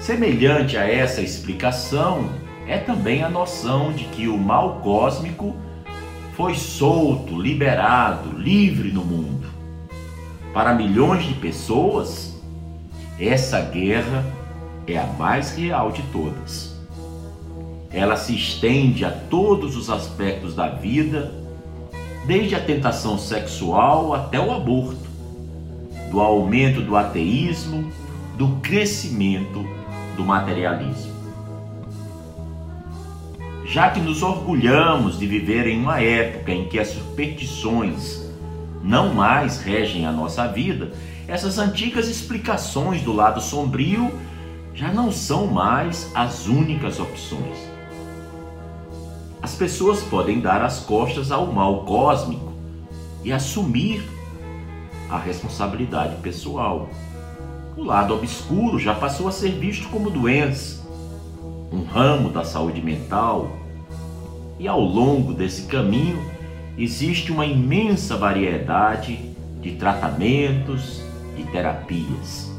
Semelhante 0.00 0.78
a 0.78 0.88
essa 0.88 1.20
explicação, 1.20 2.30
é 2.66 2.78
também 2.78 3.22
a 3.22 3.28
noção 3.28 3.92
de 3.92 4.04
que 4.04 4.26
o 4.26 4.38
mal 4.38 4.80
cósmico 4.80 5.54
foi 6.34 6.54
solto, 6.54 7.38
liberado, 7.38 8.38
livre 8.38 8.90
no 8.90 9.04
mundo. 9.04 9.46
Para 10.54 10.72
milhões 10.72 11.26
de 11.26 11.34
pessoas, 11.34 12.40
essa 13.20 13.60
guerra 13.60 14.24
é 14.86 14.96
a 14.96 15.06
mais 15.06 15.54
real 15.54 15.92
de 15.92 16.00
todas. 16.04 16.74
Ela 17.92 18.16
se 18.16 18.34
estende 18.34 19.04
a 19.04 19.10
todos 19.10 19.76
os 19.76 19.90
aspectos 19.90 20.54
da 20.54 20.70
vida, 20.70 21.43
desde 22.26 22.54
a 22.54 22.60
tentação 22.60 23.18
sexual 23.18 24.14
até 24.14 24.40
o 24.40 24.52
aborto, 24.52 25.08
do 26.10 26.20
aumento 26.20 26.80
do 26.80 26.96
ateísmo, 26.96 27.90
do 28.36 28.48
crescimento 28.62 29.64
do 30.16 30.24
materialismo 30.24 31.14
já 33.74 33.90
que 33.90 33.98
nos 33.98 34.22
orgulhamos 34.22 35.18
de 35.18 35.26
viver 35.26 35.66
em 35.66 35.80
uma 35.80 36.00
época 36.00 36.52
em 36.52 36.68
que 36.68 36.78
as 36.78 36.90
superstições 36.90 38.22
não 38.80 39.12
mais 39.12 39.60
regem 39.60 40.06
a 40.06 40.12
nossa 40.12 40.46
vida, 40.46 40.92
essas 41.26 41.58
antigas 41.58 42.06
explicações 42.06 43.02
do 43.02 43.12
lado 43.12 43.40
sombrio 43.40 44.12
já 44.74 44.92
não 44.92 45.10
são 45.10 45.48
mais 45.48 46.08
as 46.14 46.46
únicas 46.46 47.00
opções. 47.00 47.73
As 49.54 49.58
pessoas 49.58 50.02
podem 50.02 50.40
dar 50.40 50.62
as 50.62 50.80
costas 50.80 51.30
ao 51.30 51.46
mal 51.46 51.84
cósmico 51.84 52.52
e 53.22 53.32
assumir 53.32 54.02
a 55.08 55.16
responsabilidade 55.16 56.16
pessoal. 56.16 56.88
O 57.76 57.84
lado 57.84 58.14
obscuro 58.14 58.80
já 58.80 58.96
passou 58.96 59.28
a 59.28 59.30
ser 59.30 59.52
visto 59.52 59.88
como 59.90 60.10
doença, 60.10 60.84
um 61.70 61.84
ramo 61.84 62.30
da 62.30 62.42
saúde 62.42 62.82
mental, 62.82 63.48
e 64.58 64.66
ao 64.66 64.80
longo 64.80 65.32
desse 65.32 65.68
caminho 65.68 66.18
existe 66.76 67.30
uma 67.30 67.46
imensa 67.46 68.16
variedade 68.16 69.36
de 69.60 69.76
tratamentos, 69.76 71.00
de 71.36 71.44
terapias. 71.44 72.50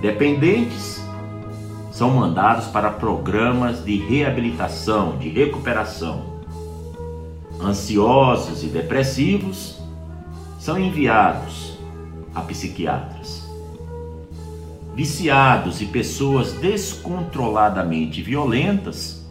Dependentes 0.00 1.03
são 1.94 2.10
mandados 2.10 2.66
para 2.66 2.90
programas 2.90 3.84
de 3.84 3.96
reabilitação, 3.96 5.16
de 5.16 5.28
recuperação. 5.28 6.42
Ansiosos 7.62 8.64
e 8.64 8.66
depressivos 8.66 9.80
são 10.58 10.76
enviados 10.76 11.78
a 12.34 12.40
psiquiatras. 12.40 13.48
Viciados 14.92 15.80
e 15.80 15.86
pessoas 15.86 16.52
descontroladamente 16.54 18.20
violentas 18.22 19.24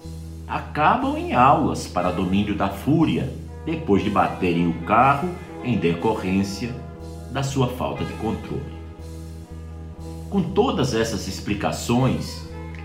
acabam 0.48 1.18
em 1.18 1.34
aulas 1.34 1.86
para 1.86 2.14
domínio 2.14 2.56
da 2.56 2.70
fúria, 2.70 3.30
depois 3.66 4.06
de 4.06 4.10
baterem 4.10 4.70
o 4.70 4.86
carro 4.86 5.28
em 5.66 5.78
decorrência 5.78 6.74
da 7.30 7.44
sua 7.44 7.68
falta 7.68 8.06
de 8.06 8.14
controle. 8.14 8.82
Com 10.30 10.42
todas 10.42 10.96
essas 10.96 11.28
explicações, 11.28 12.43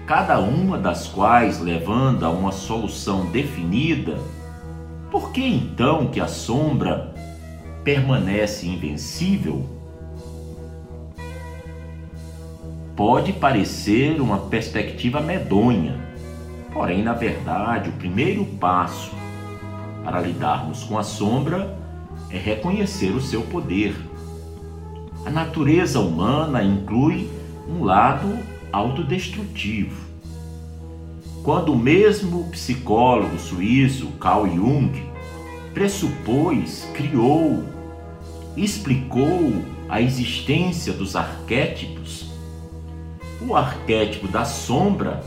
cada 0.09 0.41
uma 0.41 0.77
das 0.77 1.07
quais 1.07 1.61
levando 1.61 2.25
a 2.25 2.31
uma 2.31 2.51
solução 2.51 3.27
definida, 3.27 4.19
por 5.13 5.31
que 5.31 5.47
então 5.47 6.09
que 6.09 6.19
a 6.19 6.27
sombra 6.27 7.15
permanece 7.85 8.67
invencível? 8.67 9.65
Pode 12.97 13.33
parecer 13.33 14.21
uma 14.21 14.39
perspectiva 14.39 15.21
medonha, 15.21 16.09
Porém, 16.73 17.03
na 17.03 17.15
verdade, 17.15 17.89
o 17.89 17.93
primeiro 17.95 18.45
passo 18.45 19.11
para 20.05 20.21
lidarmos 20.21 20.85
com 20.85 20.99
a 20.99 21.03
sombra 21.03 21.77
é 22.31 22.37
reconhecer 22.37 23.11
o 23.11 23.21
seu 23.21 23.43
poder. 23.43 23.97
A 25.25 25.31
natureza 25.31 25.99
humana 25.99 26.63
inclui 26.63 27.29
um 27.69 27.83
lado 27.85 28.39
autodestrutivo. 28.73 30.09
Quando 31.43 31.73
o 31.73 31.79
mesmo 31.79 32.45
psicólogo 32.51 33.39
suíço 33.39 34.09
Carl 34.21 34.47
Jung 34.47 34.93
pressupôs, 35.73 36.89
criou, 36.95 37.65
explicou 38.57 39.65
a 39.89 40.03
existência 40.03 40.93
dos 40.93 41.17
arquétipos, 41.17 42.31
o 43.41 43.55
arquétipo 43.55 44.27
da 44.29 44.45
sombra 44.45 45.23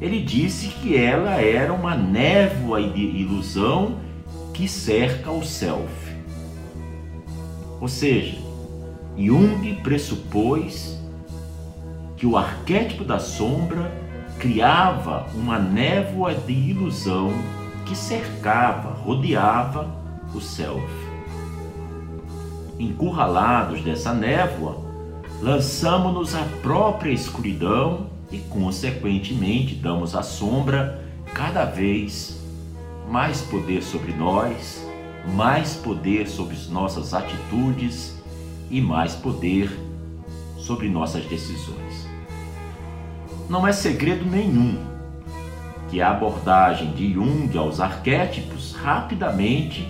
ele 0.00 0.20
disse 0.20 0.68
que 0.68 0.96
ela 0.96 1.40
era 1.40 1.72
uma 1.72 1.94
névoa 1.94 2.82
de 2.82 3.00
ilusão 3.00 4.00
que 4.52 4.68
cerca 4.68 5.30
o 5.30 5.44
self. 5.44 6.12
Ou 7.80 7.88
seja, 7.88 8.38
Jung 9.16 9.74
pressupôs 9.82 10.93
que 12.24 12.28
o 12.28 12.38
arquétipo 12.38 13.04
da 13.04 13.18
sombra 13.18 13.92
criava 14.38 15.26
uma 15.34 15.58
névoa 15.58 16.34
de 16.34 16.54
ilusão 16.54 17.30
que 17.84 17.94
cercava, 17.94 18.94
rodeava 18.94 19.94
o 20.34 20.40
self. 20.40 20.88
Encurralados 22.78 23.82
dessa 23.82 24.14
névoa, 24.14 24.78
lançamos-nos 25.42 26.34
à 26.34 26.42
própria 26.62 27.10
escuridão 27.10 28.06
e, 28.32 28.38
consequentemente, 28.38 29.74
damos 29.74 30.14
à 30.14 30.22
sombra 30.22 31.04
cada 31.34 31.66
vez 31.66 32.42
mais 33.06 33.42
poder 33.42 33.82
sobre 33.82 34.14
nós, 34.14 34.82
mais 35.34 35.74
poder 35.74 36.26
sobre 36.26 36.56
nossas 36.70 37.12
atitudes 37.12 38.18
e 38.70 38.80
mais 38.80 39.14
poder 39.14 39.70
sobre 40.56 40.88
nossas 40.88 41.22
decisões. 41.26 42.03
Não 43.48 43.66
é 43.66 43.72
segredo 43.72 44.24
nenhum 44.24 44.78
que 45.90 46.00
a 46.00 46.10
abordagem 46.10 46.92
de 46.92 47.12
Jung 47.12 47.56
aos 47.56 47.78
arquétipos 47.78 48.72
rapidamente 48.74 49.86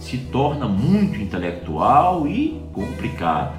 se 0.00 0.18
torna 0.18 0.68
muito 0.68 1.20
intelectual 1.20 2.26
e 2.26 2.62
complicada. 2.72 3.54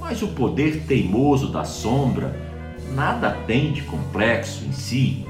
Mas 0.00 0.22
o 0.22 0.28
poder 0.28 0.84
teimoso 0.86 1.52
da 1.52 1.64
sombra 1.64 2.36
nada 2.94 3.30
tem 3.46 3.72
de 3.72 3.82
complexo 3.82 4.64
em 4.64 4.72
si. 4.72 5.24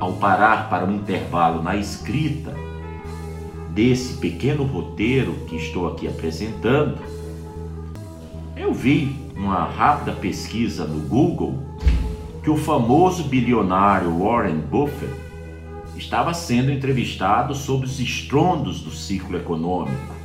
Ao 0.00 0.14
parar 0.14 0.68
para 0.68 0.84
um 0.84 0.96
intervalo 0.96 1.62
na 1.62 1.76
escrita 1.76 2.52
desse 3.70 4.14
pequeno 4.14 4.64
roteiro 4.64 5.32
que 5.46 5.56
estou 5.56 5.88
aqui 5.88 6.08
apresentando, 6.08 6.98
eu 8.56 8.74
vi 8.74 9.16
uma 9.36 9.64
rápida 9.64 10.12
pesquisa 10.12 10.84
no 10.84 11.00
Google 11.08 11.58
que 12.42 12.50
o 12.50 12.56
famoso 12.56 13.24
bilionário 13.24 14.18
Warren 14.18 14.58
Buffett 14.58 15.14
estava 15.96 16.34
sendo 16.34 16.70
entrevistado 16.70 17.54
sobre 17.54 17.86
os 17.86 18.00
estrondos 18.00 18.80
do 18.80 18.90
ciclo 18.90 19.36
econômico 19.36 20.22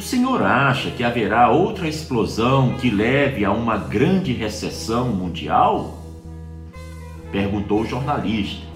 o 0.00 0.02
senhor 0.02 0.42
acha 0.42 0.90
que 0.90 1.04
haverá 1.04 1.50
outra 1.50 1.86
explosão 1.86 2.72
que 2.78 2.88
leve 2.88 3.44
a 3.44 3.52
uma 3.52 3.76
grande 3.76 4.32
recessão 4.32 5.08
mundial? 5.08 5.98
Perguntou 7.30 7.82
o 7.82 7.86
jornalista. 7.86 8.66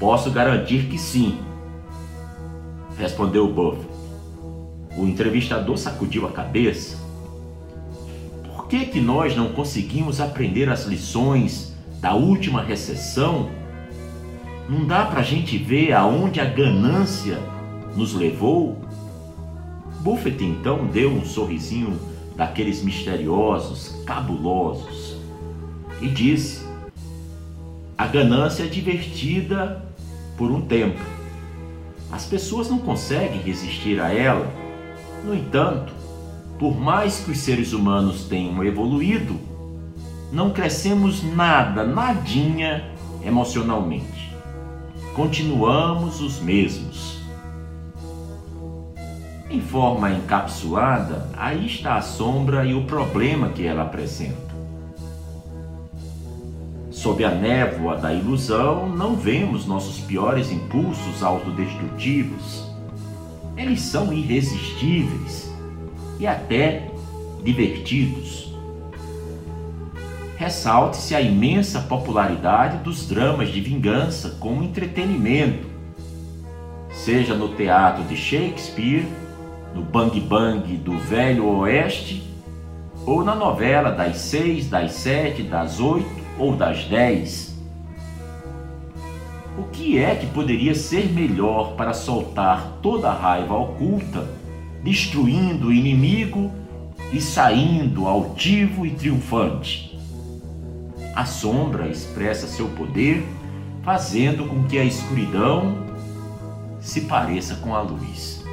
Posso 0.00 0.30
garantir 0.30 0.86
que 0.86 0.96
sim, 0.96 1.38
respondeu 2.96 3.46
Buffett. 3.52 3.95
O 4.96 5.04
entrevistador 5.04 5.76
sacudiu 5.76 6.26
a 6.26 6.32
cabeça. 6.32 6.96
Por 8.44 8.66
que, 8.66 8.86
que 8.86 9.00
nós 9.00 9.36
não 9.36 9.52
conseguimos 9.52 10.20
aprender 10.20 10.68
as 10.68 10.86
lições 10.86 11.74
da 12.00 12.14
última 12.14 12.62
recessão? 12.62 13.50
Não 14.68 14.86
dá 14.86 15.04
para 15.04 15.20
a 15.20 15.22
gente 15.22 15.58
ver 15.58 15.92
aonde 15.92 16.40
a 16.40 16.44
ganância 16.44 17.38
nos 17.94 18.14
levou? 18.14 18.78
Buffett 20.00 20.42
então 20.42 20.86
deu 20.86 21.10
um 21.10 21.24
sorrisinho 21.24 21.98
daqueles 22.34 22.82
misteriosos, 22.82 24.02
cabulosos, 24.04 25.16
e 26.00 26.08
disse: 26.08 26.64
A 27.96 28.06
ganância 28.06 28.64
é 28.64 28.66
divertida 28.66 29.84
por 30.36 30.50
um 30.50 30.60
tempo. 30.60 31.00
As 32.10 32.24
pessoas 32.24 32.70
não 32.70 32.78
conseguem 32.78 33.40
resistir 33.40 34.00
a 34.00 34.12
ela. 34.12 34.65
No 35.26 35.34
entanto, 35.34 35.92
por 36.56 36.78
mais 36.78 37.18
que 37.18 37.32
os 37.32 37.38
seres 37.38 37.72
humanos 37.72 38.26
tenham 38.28 38.62
evoluído, 38.62 39.36
não 40.32 40.50
crescemos 40.50 41.20
nada, 41.34 41.82
nadinha 41.82 42.92
emocionalmente. 43.24 44.32
Continuamos 45.16 46.20
os 46.20 46.38
mesmos 46.38 47.16
em 49.50 49.60
forma 49.60 50.12
encapsulada, 50.12 51.28
aí 51.36 51.66
está 51.66 51.96
a 51.96 52.02
sombra 52.02 52.64
e 52.64 52.74
o 52.74 52.84
problema 52.84 53.48
que 53.48 53.66
ela 53.66 53.82
apresenta. 53.82 54.54
Sob 56.92 57.24
a 57.24 57.30
névoa 57.30 57.96
da 57.96 58.12
ilusão, 58.12 58.88
não 58.88 59.16
vemos 59.16 59.66
nossos 59.66 59.98
piores 59.98 60.52
impulsos 60.52 61.20
autodestrutivos. 61.20 62.65
Eles 63.56 63.80
são 63.80 64.12
irresistíveis 64.12 65.50
e 66.18 66.26
até 66.26 66.90
divertidos. 67.42 68.54
Ressalte-se 70.36 71.14
a 71.14 71.20
imensa 71.20 71.80
popularidade 71.80 72.78
dos 72.78 73.08
dramas 73.08 73.48
de 73.48 73.60
vingança 73.60 74.36
como 74.38 74.62
entretenimento, 74.62 75.66
seja 76.90 77.34
no 77.34 77.48
teatro 77.54 78.04
de 78.04 78.16
Shakespeare, 78.16 79.06
no 79.74 79.82
Bang 79.82 80.20
Bang 80.20 80.76
do 80.76 80.98
Velho 80.98 81.46
Oeste, 81.46 82.22
ou 83.06 83.24
na 83.24 83.34
novela 83.34 83.90
das 83.90 84.18
seis, 84.18 84.68
das 84.68 84.92
sete, 84.92 85.42
das 85.42 85.80
oito 85.80 86.10
ou 86.38 86.56
das 86.56 86.84
dez. 86.84 87.45
Que 89.86 89.98
é 90.00 90.16
que 90.16 90.26
poderia 90.26 90.74
ser 90.74 91.12
melhor 91.12 91.76
para 91.76 91.94
soltar 91.94 92.80
toda 92.82 93.08
a 93.08 93.14
raiva 93.14 93.54
oculta, 93.54 94.28
destruindo 94.82 95.68
o 95.68 95.72
inimigo 95.72 96.50
e 97.12 97.20
saindo 97.20 98.08
altivo 98.08 98.84
e 98.84 98.90
triunfante? 98.90 99.96
A 101.14 101.24
sombra 101.24 101.86
expressa 101.86 102.48
seu 102.48 102.66
poder, 102.70 103.24
fazendo 103.84 104.48
com 104.48 104.64
que 104.64 104.76
a 104.76 104.82
escuridão 104.82 105.76
se 106.80 107.02
pareça 107.02 107.54
com 107.54 107.72
a 107.72 107.80
luz. 107.80 108.44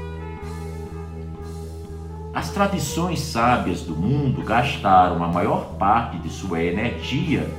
As 2.31 2.51
tradições 2.51 3.19
sábias 3.19 3.81
do 3.81 3.95
mundo 3.95 4.43
gastaram 4.43 5.23
a 5.23 5.27
maior 5.27 5.77
parte 5.79 6.19
de 6.19 6.29
sua 6.29 6.61
energia 6.61 7.49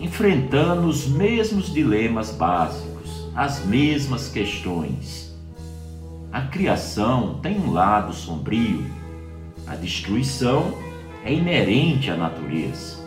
enfrentando 0.00 0.86
os 0.86 1.06
mesmos 1.06 1.72
dilemas 1.72 2.30
básicos, 2.30 3.28
as 3.34 3.64
mesmas 3.64 4.28
questões. 4.28 5.34
A 6.32 6.42
criação 6.42 7.38
tem 7.40 7.58
um 7.58 7.72
lado 7.72 8.12
sombrio, 8.12 8.84
a 9.66 9.74
destruição 9.76 10.74
é 11.24 11.32
inerente 11.32 12.10
à 12.10 12.16
natureza. 12.16 13.02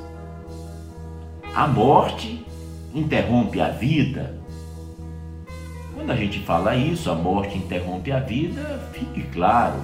A 1.54 1.68
morte 1.68 2.46
interrompe 2.94 3.60
a 3.60 3.70
vida. 3.70 4.40
Quando 5.94 6.12
a 6.12 6.16
gente 6.16 6.40
fala 6.40 6.76
isso, 6.76 7.12
a 7.12 7.16
morte 7.16 7.58
interrompe 7.58 8.12
a 8.12 8.20
vida, 8.20 8.90
fique 8.94 9.24
claro, 9.34 9.82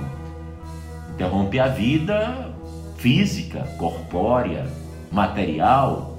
interrompe 1.13 1.59
a 1.59 1.67
vida 1.67 2.53
física, 2.97 3.67
corpórea, 3.77 4.65
material, 5.11 6.12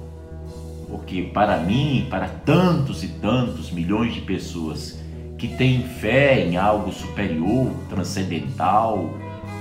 porque 0.89 1.23
para 1.33 1.57
mim, 1.57 2.07
para 2.09 2.27
tantos 2.27 3.03
e 3.03 3.07
tantos 3.07 3.71
milhões 3.71 4.13
de 4.13 4.21
pessoas 4.21 4.99
que 5.37 5.49
têm 5.49 5.83
fé 5.83 6.45
em 6.45 6.57
algo 6.57 6.91
superior, 6.91 7.71
transcendental, 7.89 9.09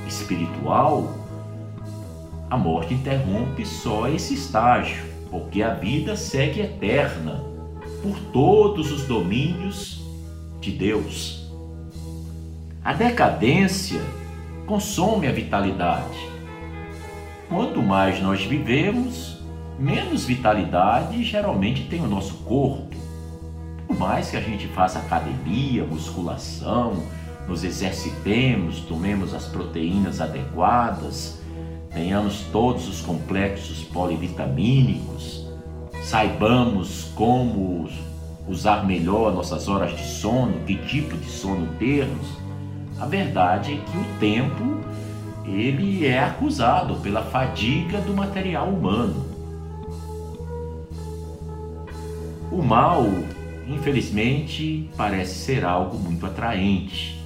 espiritual, 0.07 1.19
a 2.51 2.57
morte 2.57 2.95
interrompe 2.95 3.67
só 3.67 4.07
esse 4.09 4.35
estágio 4.35 5.03
porque 5.31 5.63
a 5.63 5.75
vida 5.75 6.17
segue 6.17 6.61
eterna 6.61 7.43
por 8.03 8.17
todos 8.33 8.93
os 8.93 9.05
domínios 9.05 10.05
de 10.61 10.71
Deus. 10.71 11.51
A 12.85 12.93
decadência 12.93 14.01
consome 14.67 15.27
a 15.27 15.33
vitalidade. 15.33 16.19
Quanto 17.49 17.83
mais 17.83 18.23
nós 18.23 18.45
vivemos, 18.45 19.34
menos 19.79 20.25
vitalidade 20.25 21.23
geralmente 21.23 21.85
tem 21.85 22.01
o 22.01 22.07
nosso 22.07 22.35
corpo. 22.45 22.95
Por 23.87 23.99
mais 23.99 24.31
que 24.31 24.37
a 24.37 24.41
gente 24.41 24.67
faça 24.69 24.99
academia, 24.99 25.85
musculação, 25.85 27.03
nos 27.47 27.63
exercitemos, 27.63 28.81
tomemos 28.81 29.35
as 29.35 29.47
proteínas 29.47 30.21
adequadas, 30.21 31.41
tenhamos 31.93 32.41
todos 32.51 32.89
os 32.89 33.01
complexos 33.01 33.83
polivitamínicos, 33.83 35.47
saibamos 36.03 37.13
como 37.15 37.89
usar 38.49 38.87
melhor 38.87 39.33
nossas 39.33 39.69
horas 39.69 39.97
de 39.97 40.05
sono, 40.05 40.61
que 40.67 40.77
tipo 40.77 41.17
de 41.17 41.31
sono 41.31 41.67
termos, 41.79 42.27
a 42.99 43.07
verdade 43.07 43.75
é 43.75 43.77
que 43.77 43.99
o 43.99 44.05
tempo 44.19 44.81
ele 45.45 46.07
é 46.07 46.21
acusado 46.21 46.97
pela 46.97 47.23
fadiga 47.23 48.01
do 48.01 48.15
material 48.15 48.69
humano. 48.69 49.34
O 52.55 52.63
mal, 52.63 53.05
infelizmente, 53.67 54.89
parece 54.97 55.35
ser 55.35 55.65
algo 55.65 55.99
muito 55.99 56.25
atraente 56.25 57.25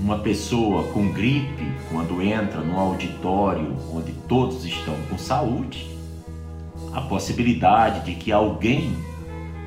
uma 0.00 0.18
pessoa 0.18 0.84
com 0.92 1.12
gripe, 1.12 1.70
quando 1.90 2.22
entra 2.22 2.62
num 2.62 2.78
auditório 2.78 3.76
onde 3.92 4.12
todos 4.26 4.64
estão 4.64 4.94
com 5.10 5.18
saúde, 5.18 5.94
a 6.94 7.02
possibilidade 7.02 8.06
de 8.06 8.14
que 8.14 8.32
alguém 8.32 8.96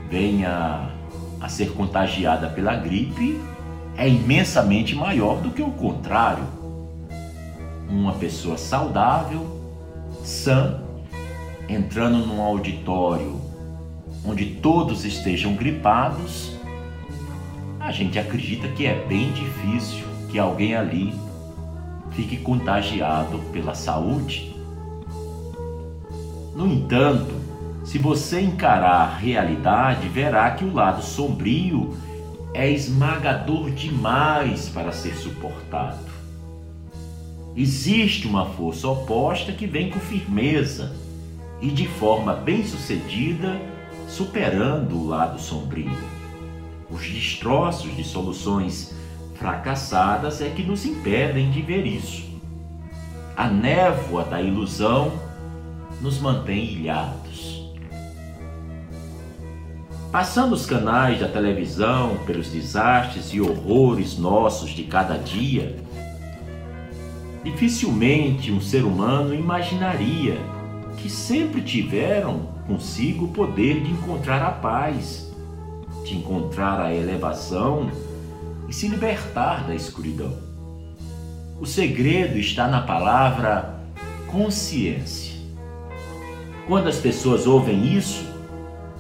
venha 0.10 0.90
a 1.40 1.50
ser 1.50 1.72
contagiada 1.74 2.50
pela 2.50 2.76
gripe 2.76 3.40
é 3.96 4.10
imensamente 4.10 4.96
maior 4.96 5.40
do 5.40 5.52
que 5.52 5.62
o 5.62 5.70
contrário. 5.72 6.46
Uma 7.88 8.14
pessoa 8.14 8.58
saudável, 8.58 9.46
sã, 10.24 10.82
entrando 11.70 12.26
num 12.26 12.42
auditório 12.42 13.40
onde 14.26 14.46
todos 14.46 15.06
estejam 15.06 15.56
gripados, 15.56 16.52
a 17.80 17.92
gente 17.92 18.18
acredita 18.18 18.68
que 18.70 18.86
é 18.86 19.06
bem 19.06 19.32
difícil 19.34 20.06
que 20.32 20.40
alguém 20.40 20.76
ali 20.76 21.14
fique 22.12 22.38
contagiado 22.38 23.40
pela 23.52 23.76
saúde. 23.76 24.56
No 26.56 26.68
entanto, 26.68 27.34
se 27.84 27.98
você 27.98 28.40
encarar 28.40 29.02
a 29.02 29.18
realidade, 29.18 30.08
verá 30.08 30.52
que 30.52 30.64
o 30.64 30.74
lado 30.74 31.04
sombrio 31.04 31.98
é 32.54 32.70
esmagador 32.70 33.72
demais 33.72 34.70
para 34.70 34.92
ser 34.92 35.16
suportado. 35.16 36.14
Existe 37.56 38.28
uma 38.28 38.46
força 38.46 38.88
oposta 38.88 39.52
que 39.52 39.68
vem 39.68 39.90
com 39.90 40.00
firmeza 40.00 40.96
e 41.62 41.70
de 41.70 41.88
forma 41.88 42.34
bem-sucedida, 42.34 43.60
superando 44.14 44.96
o 44.96 45.08
lado 45.08 45.42
sombrio. 45.42 45.98
Os 46.88 47.02
destroços 47.02 47.96
de 47.96 48.04
soluções 48.04 48.94
fracassadas 49.34 50.40
é 50.40 50.50
que 50.50 50.62
nos 50.62 50.86
impedem 50.86 51.50
de 51.50 51.64
ver 51.64 51.88
isso. 51.88 52.24
A 53.36 53.48
névoa 53.48 54.24
da 54.24 54.40
ilusão 54.40 55.12
nos 56.00 56.20
mantém 56.20 56.64
ilhados. 56.64 57.74
Passando 60.12 60.54
os 60.54 60.68
canais 60.68 61.20
da 61.20 61.28
televisão 61.28 62.20
pelos 62.28 62.50
desastres 62.50 63.34
e 63.34 63.42
horrores 63.42 64.16
nossos 64.16 64.70
de 64.70 64.84
cada 64.84 65.18
dia, 65.18 65.76
dificilmente 67.44 68.52
um 68.52 68.62
ser 68.62 68.84
humano 68.84 69.34
imaginaria 69.34 70.38
que 70.98 71.10
sempre 71.10 71.62
tiveram 71.64 72.53
consigo 72.68 73.26
o 73.26 73.30
poder 73.30 73.82
de 73.82 73.92
encontrar 73.92 74.42
a 74.42 74.52
paz, 74.52 75.32
de 76.06 76.16
encontrar 76.16 76.80
a 76.80 76.94
elevação 76.94 77.90
e 78.68 78.74
se 78.74 78.88
libertar 78.88 79.68
da 79.68 79.76
escuridão. 79.76 80.34
O 81.60 81.66
segredo 81.66 82.38
está 82.38 82.68
na 82.68 82.82
palavra 82.82 83.80
consciência. 84.28 85.34
Quando 86.68 86.88
as 86.88 86.98
pessoas 86.98 87.46
ouvem 87.46 87.96
isso, 87.96 88.26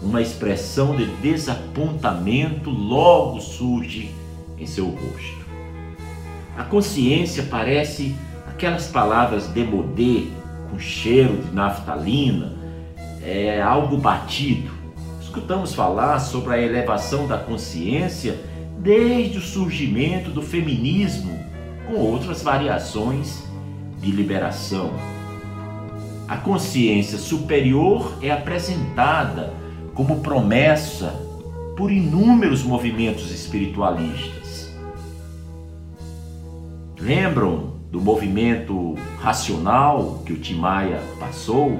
uma 0.02 0.22
expressão 0.22 0.96
de 0.96 1.06
desapontamento 1.18 2.70
logo 2.70 3.40
surge 3.40 4.12
em 4.58 4.66
seu 4.66 4.90
rosto. 4.90 5.44
A 6.58 6.64
consciência 6.64 7.44
parece 7.50 8.16
aquelas 8.48 8.88
palavras 8.88 9.48
demodê, 9.48 10.28
com 10.70 10.78
cheiro 10.78 11.38
de 11.38 11.52
naftalina, 11.54 12.63
é 13.24 13.62
algo 13.62 13.98
batido. 13.98 14.72
Escutamos 15.22 15.74
falar 15.74 16.20
sobre 16.20 16.54
a 16.54 16.62
elevação 16.62 17.28
da 17.28 17.38
consciência 17.38 18.40
desde 18.78 19.38
o 19.38 19.42
surgimento 19.42 20.30
do 20.30 20.42
feminismo, 20.42 21.40
com 21.88 21.96
outras 21.96 22.44
variações 22.44 23.44
de 24.00 24.12
liberação. 24.12 24.92
A 26.28 26.38
consciência 26.38 27.18
superior 27.18 28.18
é 28.22 28.30
apresentada 28.30 29.54
como 29.94 30.20
promessa 30.20 31.20
por 31.78 31.92
inúmeros 31.92 32.64
movimentos 32.64 33.32
espiritualistas. 33.32 34.72
Lembram 37.00 37.74
do 37.92 38.00
movimento 38.02 38.96
racional 39.20 40.24
que 40.26 40.34
o 40.34 40.40
Timaya 40.40 41.02
passou? 41.20 41.80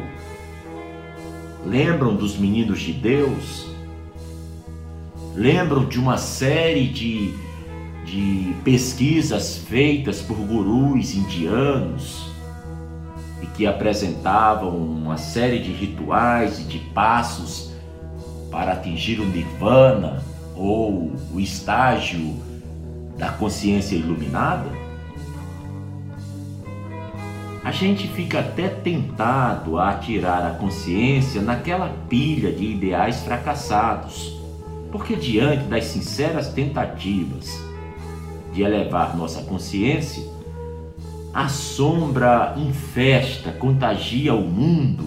Lembram 1.66 2.16
dos 2.16 2.38
meninos 2.38 2.82
de 2.82 2.92
Deus? 2.92 3.68
Lembram 5.34 5.86
de 5.86 5.98
uma 5.98 6.18
série 6.18 6.88
de, 6.88 7.34
de 8.06 8.54
pesquisas 8.64 9.58
feitas 9.58 10.22
por 10.22 10.36
gurus 10.36 11.16
indianos 11.16 12.30
e 13.42 13.48
que 13.48 13.66
apresentavam 13.66 14.76
uma 14.78 15.18
série 15.18 15.60
de 15.60 15.72
rituais 15.72 16.60
e 16.60 16.64
de 16.64 16.80
passos 16.80 17.72
para 18.52 18.74
atingir 18.74 19.20
o 19.20 19.26
nirvana 19.26 20.22
ou 20.56 21.14
o 21.34 21.40
estágio 21.40 22.36
da 23.18 23.30
consciência 23.30 23.96
iluminada? 23.96 24.83
A 27.64 27.72
gente 27.72 28.10
fica 28.10 28.42
até 28.42 28.68
tentado 28.68 29.80
a 29.80 29.92
atirar 29.92 30.46
a 30.46 30.56
consciência 30.56 31.42
naquela 31.42 31.88
pilha 32.10 32.52
de 32.52 32.66
ideais 32.66 33.22
fracassados, 33.22 34.38
porque 34.92 35.16
diante 35.16 35.64
das 35.64 35.86
sinceras 35.86 36.50
tentativas 36.50 37.58
de 38.52 38.64
elevar 38.64 39.16
nossa 39.16 39.44
consciência, 39.44 40.24
a 41.34 41.48
sombra 41.48 42.54
infesta, 42.58 43.52
contagia 43.54 44.34
o 44.34 44.42
mundo 44.42 45.06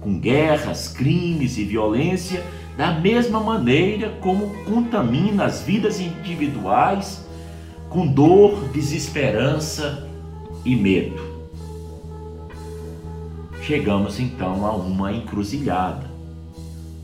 com 0.00 0.18
guerras, 0.18 0.88
crimes 0.88 1.56
e 1.58 1.64
violência 1.64 2.44
da 2.76 2.90
mesma 2.90 3.38
maneira 3.38 4.10
como 4.20 4.52
contamina 4.64 5.44
as 5.44 5.62
vidas 5.62 6.00
individuais 6.00 7.24
com 7.88 8.04
dor, 8.04 8.68
desesperança 8.70 10.08
e 10.64 10.74
medo. 10.74 11.33
Chegamos 13.66 14.20
então 14.20 14.66
a 14.66 14.72
uma 14.72 15.10
encruzilhada. 15.10 16.04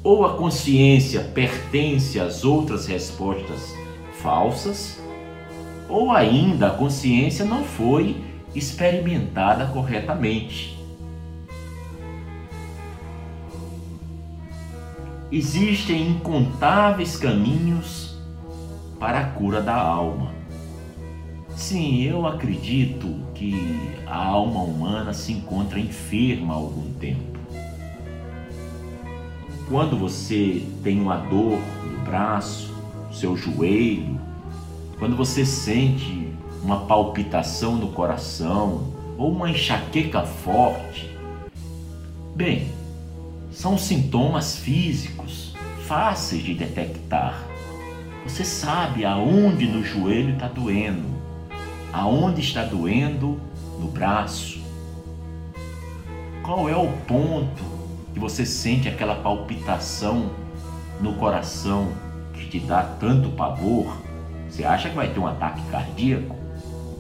Ou 0.05 0.27
a 0.27 0.37
consciência 0.37 1.21
pertence 1.21 2.21
às 2.21 2.45
outras 2.45 2.87
respostas 2.87 3.75
falsas, 4.21 5.01
ou 5.89 6.13
ainda 6.13 6.67
a 6.67 6.71
consciência 6.71 7.47
não 7.47 7.65
foi 7.65 8.23
experimentada 8.55 9.69
corretamente. 9.69 10.79
Existem 15.33 16.11
incontáveis 16.11 17.17
caminhos 17.17 18.19
para 18.99 19.21
a 19.21 19.25
cura 19.31 19.63
da 19.63 19.77
alma. 19.77 20.35
Sim, 21.57 22.03
eu 22.03 22.27
acredito 22.27 23.30
que 23.41 23.81
a 24.07 24.23
alma 24.23 24.61
humana 24.61 25.15
se 25.15 25.33
encontra 25.33 25.81
enferma 25.81 26.53
há 26.53 26.57
algum 26.59 26.93
tempo. 26.93 27.41
Quando 29.67 29.97
você 29.97 30.67
tem 30.85 31.01
uma 31.01 31.17
dor 31.17 31.59
no 31.83 32.05
braço, 32.05 32.71
no 33.09 33.15
seu 33.15 33.35
joelho, 33.39 34.21
quando 34.99 35.17
você 35.17 35.47
sente 35.47 36.29
uma 36.63 36.81
palpitação 36.81 37.77
no 37.77 37.89
coração 37.93 38.93
ou 39.17 39.33
uma 39.33 39.49
enxaqueca 39.49 40.21
forte, 40.21 41.09
bem, 42.37 42.71
são 43.51 43.79
sintomas 43.79 44.57
físicos 44.57 45.55
fáceis 45.87 46.43
de 46.43 46.53
detectar. 46.53 47.43
Você 48.25 48.45
sabe 48.45 49.07
aonde 49.07 49.67
no 49.67 49.83
joelho 49.83 50.35
está 50.35 50.47
doendo, 50.47 51.20
aonde 51.93 52.41
está 52.41 52.65
doendo 52.65 53.41
no 53.79 53.89
braço. 53.89 54.61
Qual 56.43 56.69
é 56.69 56.77
o 56.77 56.89
ponto 57.07 57.63
que 58.13 58.19
você 58.19 58.45
sente 58.45 58.89
aquela 58.89 59.15
palpitação 59.17 60.31
no 61.01 61.15
coração 61.15 61.93
que 62.35 62.47
te 62.49 62.59
dá 62.61 62.83
tanto 62.83 63.31
pavor? 63.31 63.97
Você 64.49 64.65
acha 64.65 64.89
que 64.89 64.97
vai 64.97 65.09
ter 65.09 65.21
um 65.21 65.27
ataque 65.27 65.63
cardíaco 65.71 66.37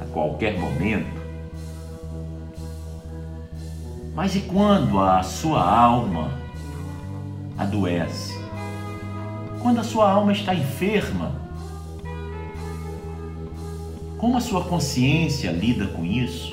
a 0.01 0.05
qualquer 0.05 0.59
momento? 0.59 1.21
Mas 4.15 4.37
e 4.37 4.41
quando 4.41 5.01
a 5.01 5.23
sua 5.23 5.63
alma 5.63 6.31
adoece. 7.61 8.39
Quando 9.61 9.81
a 9.81 9.85
sua 9.85 10.11
alma 10.11 10.33
está 10.33 10.55
enferma, 10.55 11.33
como 14.21 14.37
a 14.37 14.41
sua 14.41 14.63
consciência 14.63 15.51
lida 15.51 15.87
com 15.87 16.05
isso? 16.05 16.53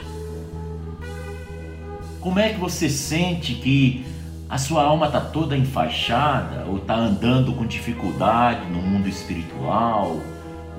Como 2.22 2.40
é 2.40 2.54
que 2.54 2.60
você 2.60 2.90
sente 2.90 3.56
que 3.56 4.06
a 4.50 4.58
sua 4.58 4.84
alma 4.84 5.08
está 5.08 5.20
toda 5.20 5.58
enfaixada 5.58 6.64
ou 6.66 6.78
está 6.78 6.96
andando 6.96 7.52
com 7.52 7.66
dificuldade 7.66 8.66
no 8.72 8.82
mundo 8.82 9.10
espiritual 9.10 10.16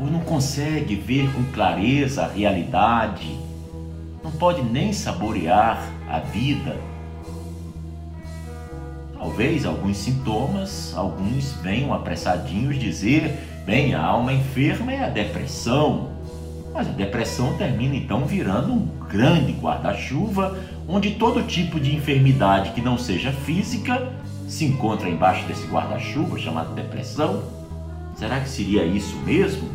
ou 0.01 0.07
não 0.07 0.21
consegue 0.21 0.95
ver 0.95 1.31
com 1.35 1.45
clareza 1.53 2.25
a 2.25 2.29
realidade, 2.29 3.39
não 4.25 4.31
pode 4.31 4.63
nem 4.63 4.91
saborear 4.91 5.87
a 6.09 6.21
vida? 6.21 6.75
Talvez 9.13 9.67
alguns 9.67 9.99
sintomas, 9.99 10.95
alguns 10.97 11.53
venham 11.61 11.93
apressadinhos 11.93 12.79
dizer, 12.79 13.63
bem, 13.67 13.95
a 13.95 14.03
alma 14.03 14.33
enferma 14.33 14.91
é 14.91 15.05
a 15.05 15.11
depressão. 15.11 16.18
Mas 16.79 16.87
a 16.87 16.93
depressão 16.93 17.55
termina 17.55 17.97
então 17.97 18.25
virando 18.25 18.73
um 18.73 18.87
grande 19.11 19.51
guarda-chuva, 19.51 20.57
onde 20.87 21.17
todo 21.17 21.43
tipo 21.43 21.81
de 21.81 21.93
enfermidade 21.93 22.71
que 22.71 22.81
não 22.81 22.97
seja 22.97 23.33
física 23.33 24.13
se 24.47 24.65
encontra 24.65 25.09
embaixo 25.09 25.45
desse 25.49 25.67
guarda-chuva 25.67 26.39
chamado 26.39 26.77
depressão. 26.77 27.43
Será 28.15 28.39
que 28.39 28.49
seria 28.49 28.85
isso 28.85 29.17
mesmo? 29.25 29.69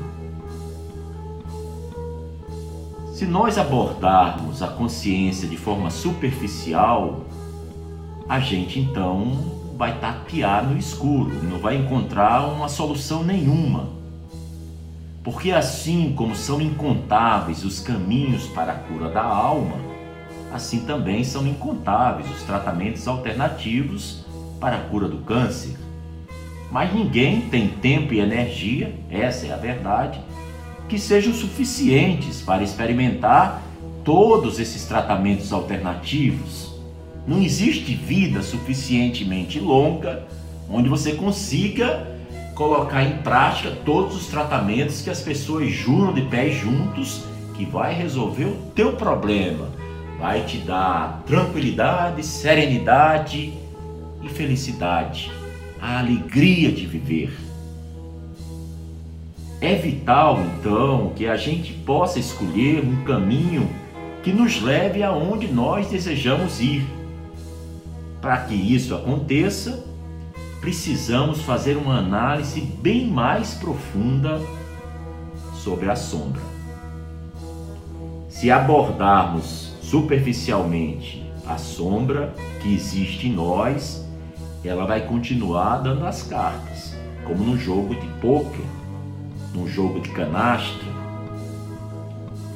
Se 3.14 3.26
nós 3.26 3.58
abordarmos 3.58 4.64
a 4.64 4.68
consciência 4.70 5.46
de 5.46 5.58
forma 5.58 5.90
superficial, 5.90 7.26
a 8.30 8.40
gente 8.40 8.80
então 8.80 9.52
vai 9.78 10.00
tatear 10.00 10.64
no 10.64 10.78
escuro, 10.78 11.44
não 11.44 11.60
vai 11.60 11.76
encontrar 11.76 12.48
uma 12.48 12.70
solução 12.70 13.26
nenhuma. 13.26 14.03
Porque 15.24 15.52
assim 15.52 16.14
como 16.16 16.36
são 16.36 16.62
incontáveis 16.62 17.64
os 17.64 17.80
caminhos 17.80 18.48
para 18.48 18.74
a 18.74 18.76
cura 18.76 19.10
da 19.10 19.24
alma, 19.24 19.78
assim 20.52 20.82
também 20.82 21.24
são 21.24 21.48
incontáveis 21.48 22.30
os 22.30 22.44
tratamentos 22.44 23.08
alternativos 23.08 24.26
para 24.60 24.78
a 24.78 24.82
cura 24.82 25.08
do 25.08 25.18
câncer. 25.20 25.78
Mas 26.72 26.94
ninguém 26.94 27.42
tem 27.42 27.70
tempo 27.70 28.14
e 28.14 28.20
energia, 28.20 28.94
essa 29.10 29.48
é 29.48 29.54
a 29.54 29.58
verdade, 29.58 30.20
que 30.90 31.00
sejam 31.00 31.34
suficientes 31.34 32.42
para 32.42 32.64
experimentar 32.64 33.62
todos 34.04 34.60
esses 34.60 34.86
tratamentos 34.86 35.54
alternativos 35.54 36.74
não 37.26 37.42
existe 37.42 37.94
vida 37.94 38.42
suficientemente 38.42 39.60
longa 39.60 40.28
onde 40.70 40.90
você 40.90 41.14
consiga 41.14 42.13
colocar 42.56 43.04
em 43.04 43.18
prática 43.18 43.72
todos 43.84 44.16
os 44.16 44.28
tratamentos 44.28 45.02
que 45.02 45.10
as 45.10 45.22
pessoas 45.22 45.72
juram 45.72 46.14
de 46.14 46.22
pés 46.22 46.56
juntos 46.56 47.24
que 47.56 47.66
vai 47.66 47.94
resolver 47.94 48.46
o 48.46 48.58
teu 48.76 48.94
problema, 48.94 49.70
vai 50.20 50.42
te 50.44 50.58
dar 50.58 51.24
tranquilidade, 51.26 52.24
serenidade 52.24 53.54
e 54.22 54.30
felicidade, 54.30 55.32
a 55.82 56.00
alegria 56.00 56.72
de 56.72 56.86
viver. 56.86 57.32
É 59.60 59.76
vital 59.76 60.42
então 60.42 61.14
que 61.16 61.26
a 61.26 61.38
gente 61.38 61.72
possa 61.72 62.20
escolher 62.20 62.84
um 62.84 63.04
caminho 63.04 63.70
que 64.22 64.32
nos 64.32 64.62
leve 64.62 65.02
aonde 65.04 65.48
nós 65.48 65.88
desejamos 65.88 66.60
ir. 66.60 66.86
Para 68.22 68.38
que 68.38 68.56
isso 68.56 68.96
aconteça, 68.96 69.86
precisamos 70.64 71.42
fazer 71.42 71.76
uma 71.76 71.98
análise 71.98 72.62
bem 72.62 73.06
mais 73.06 73.54
profunda 73.54 74.40
sobre 75.56 75.90
a 75.92 75.96
sombra. 75.96 76.42
Se 78.30 78.50
abordarmos 78.50 79.74
superficialmente 79.82 81.22
a 81.46 81.58
sombra 81.58 82.34
que 82.62 82.74
existe 82.74 83.28
em 83.28 83.34
nós, 83.34 84.08
ela 84.64 84.86
vai 84.86 85.06
continuar 85.06 85.80
dando 85.80 86.06
as 86.06 86.24
cartas, 86.24 86.96
como 87.26 87.44
no 87.44 87.58
jogo 87.58 87.94
de 87.96 88.08
pôquer, 88.22 88.66
num 89.54 89.68
jogo 89.68 90.00
de 90.00 90.12
canastra. 90.12 90.88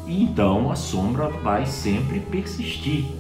E 0.06 0.24
então 0.24 0.72
a 0.72 0.78
sombra 0.78 1.28
vai 1.28 1.66
sempre 1.66 2.22
persistir 2.22 3.17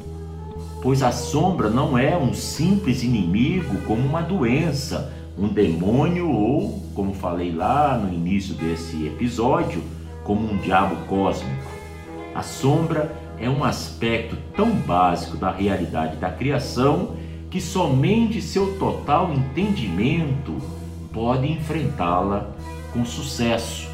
pois 0.81 1.01
a 1.01 1.11
sombra 1.11 1.69
não 1.69 1.97
é 1.97 2.17
um 2.17 2.33
simples 2.33 3.03
inimigo 3.03 3.81
como 3.85 4.01
uma 4.01 4.21
doença, 4.21 5.13
um 5.37 5.47
demônio 5.47 6.29
ou, 6.29 6.81
como 6.93 7.13
falei 7.13 7.51
lá 7.51 7.97
no 7.97 8.13
início 8.13 8.53
desse 8.55 9.05
episódio, 9.05 9.83
como 10.23 10.51
um 10.51 10.57
diabo 10.57 10.95
cósmico. 11.07 11.71
A 12.33 12.43
sombra 12.43 13.15
é 13.39 13.49
um 13.49 13.63
aspecto 13.63 14.37
tão 14.55 14.71
básico 14.71 15.37
da 15.37 15.51
realidade 15.51 16.17
da 16.17 16.29
criação 16.29 17.15
que 17.49 17.61
somente 17.61 18.41
seu 18.41 18.77
total 18.77 19.31
entendimento 19.33 20.57
pode 21.13 21.51
enfrentá-la 21.51 22.49
com 22.93 23.05
sucesso. 23.05 23.89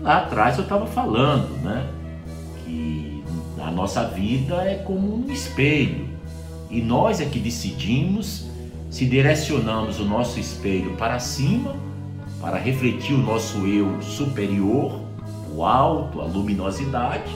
Lá 0.00 0.18
atrás 0.18 0.58
eu 0.58 0.64
estava 0.64 0.86
falando, 0.86 1.50
né? 1.62 1.86
Que 2.64 3.13
a 3.64 3.70
nossa 3.70 4.04
vida 4.04 4.56
é 4.56 4.74
como 4.74 5.16
um 5.16 5.32
espelho. 5.32 6.06
E 6.70 6.82
nós 6.82 7.20
é 7.20 7.24
que 7.24 7.38
decidimos 7.38 8.46
se 8.90 9.06
direcionamos 9.06 9.98
o 9.98 10.04
nosso 10.04 10.38
espelho 10.38 10.94
para 10.96 11.18
cima, 11.18 11.74
para 12.40 12.58
refletir 12.58 13.14
o 13.14 13.18
nosso 13.18 13.66
eu 13.66 14.02
superior, 14.02 15.00
o 15.52 15.64
alto, 15.64 16.20
a 16.20 16.24
luminosidade, 16.24 17.34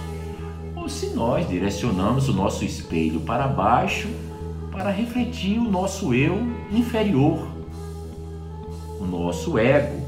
ou 0.76 0.86
se 0.88 1.08
nós 1.14 1.48
direcionamos 1.48 2.28
o 2.28 2.32
nosso 2.34 2.62
espelho 2.62 3.20
para 3.20 3.48
baixo, 3.48 4.08
para 4.70 4.90
refletir 4.90 5.58
o 5.58 5.68
nosso 5.68 6.12
eu 6.12 6.38
inferior, 6.70 7.48
o 9.00 9.04
nosso 9.04 9.58
ego, 9.58 9.98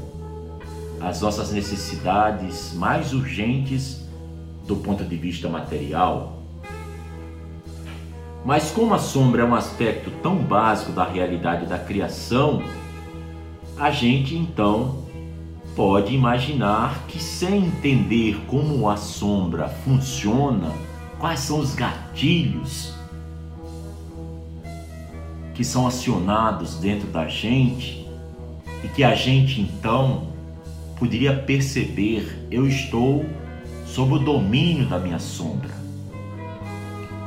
as 0.99 1.19
nossas 1.19 1.51
necessidades 1.51 2.73
mais 2.75 3.11
urgentes 3.11 4.00
do 4.71 4.77
ponto 4.77 5.03
de 5.03 5.17
vista 5.17 5.49
material. 5.49 6.41
Mas 8.45 8.71
como 8.71 8.93
a 8.93 8.99
sombra 8.99 9.41
é 9.41 9.45
um 9.45 9.53
aspecto 9.53 10.09
tão 10.23 10.37
básico 10.37 10.93
da 10.93 11.03
realidade 11.03 11.65
da 11.65 11.77
criação, 11.77 12.63
a 13.77 13.91
gente 13.91 14.33
então 14.33 15.03
pode 15.75 16.15
imaginar 16.15 17.05
que 17.07 17.21
sem 17.21 17.65
entender 17.65 18.39
como 18.47 18.89
a 18.89 18.95
sombra 18.95 19.67
funciona, 19.67 20.71
quais 21.19 21.41
são 21.41 21.59
os 21.59 21.75
gatilhos 21.75 22.93
que 25.53 25.65
são 25.65 25.85
acionados 25.85 26.75
dentro 26.75 27.09
da 27.09 27.27
gente 27.27 28.07
e 28.85 28.87
que 28.87 29.03
a 29.03 29.13
gente 29.13 29.59
então 29.59 30.29
poderia 30.97 31.35
perceber: 31.35 32.47
eu 32.49 32.65
estou 32.65 33.25
sob 33.93 34.13
o 34.13 34.19
domínio 34.19 34.85
da 34.85 34.97
minha 34.97 35.19
sombra. 35.19 35.69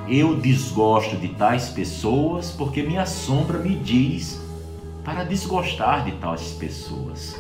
Eu 0.09 0.37
desgosto 0.37 1.14
de 1.16 1.29
tais 1.29 1.68
pessoas 1.68 2.53
porque 2.53 2.83
minha 2.83 3.05
sombra 3.05 3.59
me 3.59 3.74
diz 3.74 4.40
para 5.05 5.24
desgostar 5.24 6.07
de 6.07 6.12
tais 6.12 6.53
pessoas. 6.53 7.37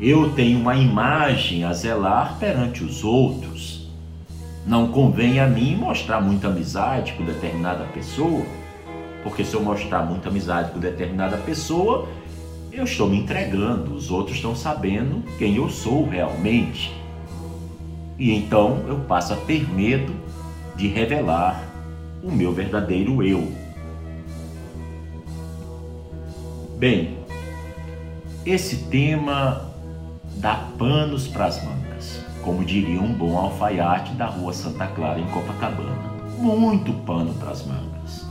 Eu 0.00 0.30
tenho 0.30 0.58
uma 0.60 0.74
imagem 0.74 1.64
a 1.64 1.74
zelar 1.74 2.38
perante 2.38 2.82
os 2.82 3.04
outros. 3.04 3.86
Não 4.66 4.88
convém 4.88 5.40
a 5.40 5.46
mim 5.46 5.76
mostrar 5.76 6.20
muita 6.22 6.48
amizade 6.48 7.12
com 7.12 7.24
determinada 7.24 7.84
pessoa, 7.84 8.46
porque 9.22 9.44
se 9.44 9.54
eu 9.54 9.62
mostrar 9.62 10.04
muita 10.06 10.30
amizade 10.30 10.72
com 10.72 10.78
determinada 10.78 11.36
pessoa, 11.36 12.08
eu 12.72 12.84
estou 12.84 13.10
me 13.10 13.18
entregando, 13.18 13.94
os 13.94 14.10
outros 14.10 14.36
estão 14.36 14.56
sabendo 14.56 15.22
quem 15.38 15.56
eu 15.56 15.68
sou 15.68 16.08
realmente. 16.08 16.97
E 18.18 18.34
então 18.34 18.84
eu 18.88 18.98
passo 19.00 19.32
a 19.32 19.36
ter 19.36 19.68
medo 19.72 20.12
de 20.74 20.88
revelar 20.88 21.62
o 22.22 22.32
meu 22.32 22.52
verdadeiro 22.52 23.22
eu. 23.22 23.52
Bem, 26.76 27.16
esse 28.44 28.84
tema 28.84 29.70
dá 30.36 30.68
panos 30.76 31.28
para 31.28 31.46
as 31.46 31.62
mangas, 31.64 32.24
como 32.42 32.64
diria 32.64 33.00
um 33.00 33.12
bom 33.12 33.36
alfaiate 33.36 34.12
da 34.14 34.26
rua 34.26 34.52
Santa 34.52 34.86
Clara, 34.88 35.20
em 35.20 35.26
Copacabana. 35.28 36.18
Muito 36.38 36.92
pano 37.04 37.34
para 37.34 37.50
as 37.50 37.64
mangas. 37.64 38.26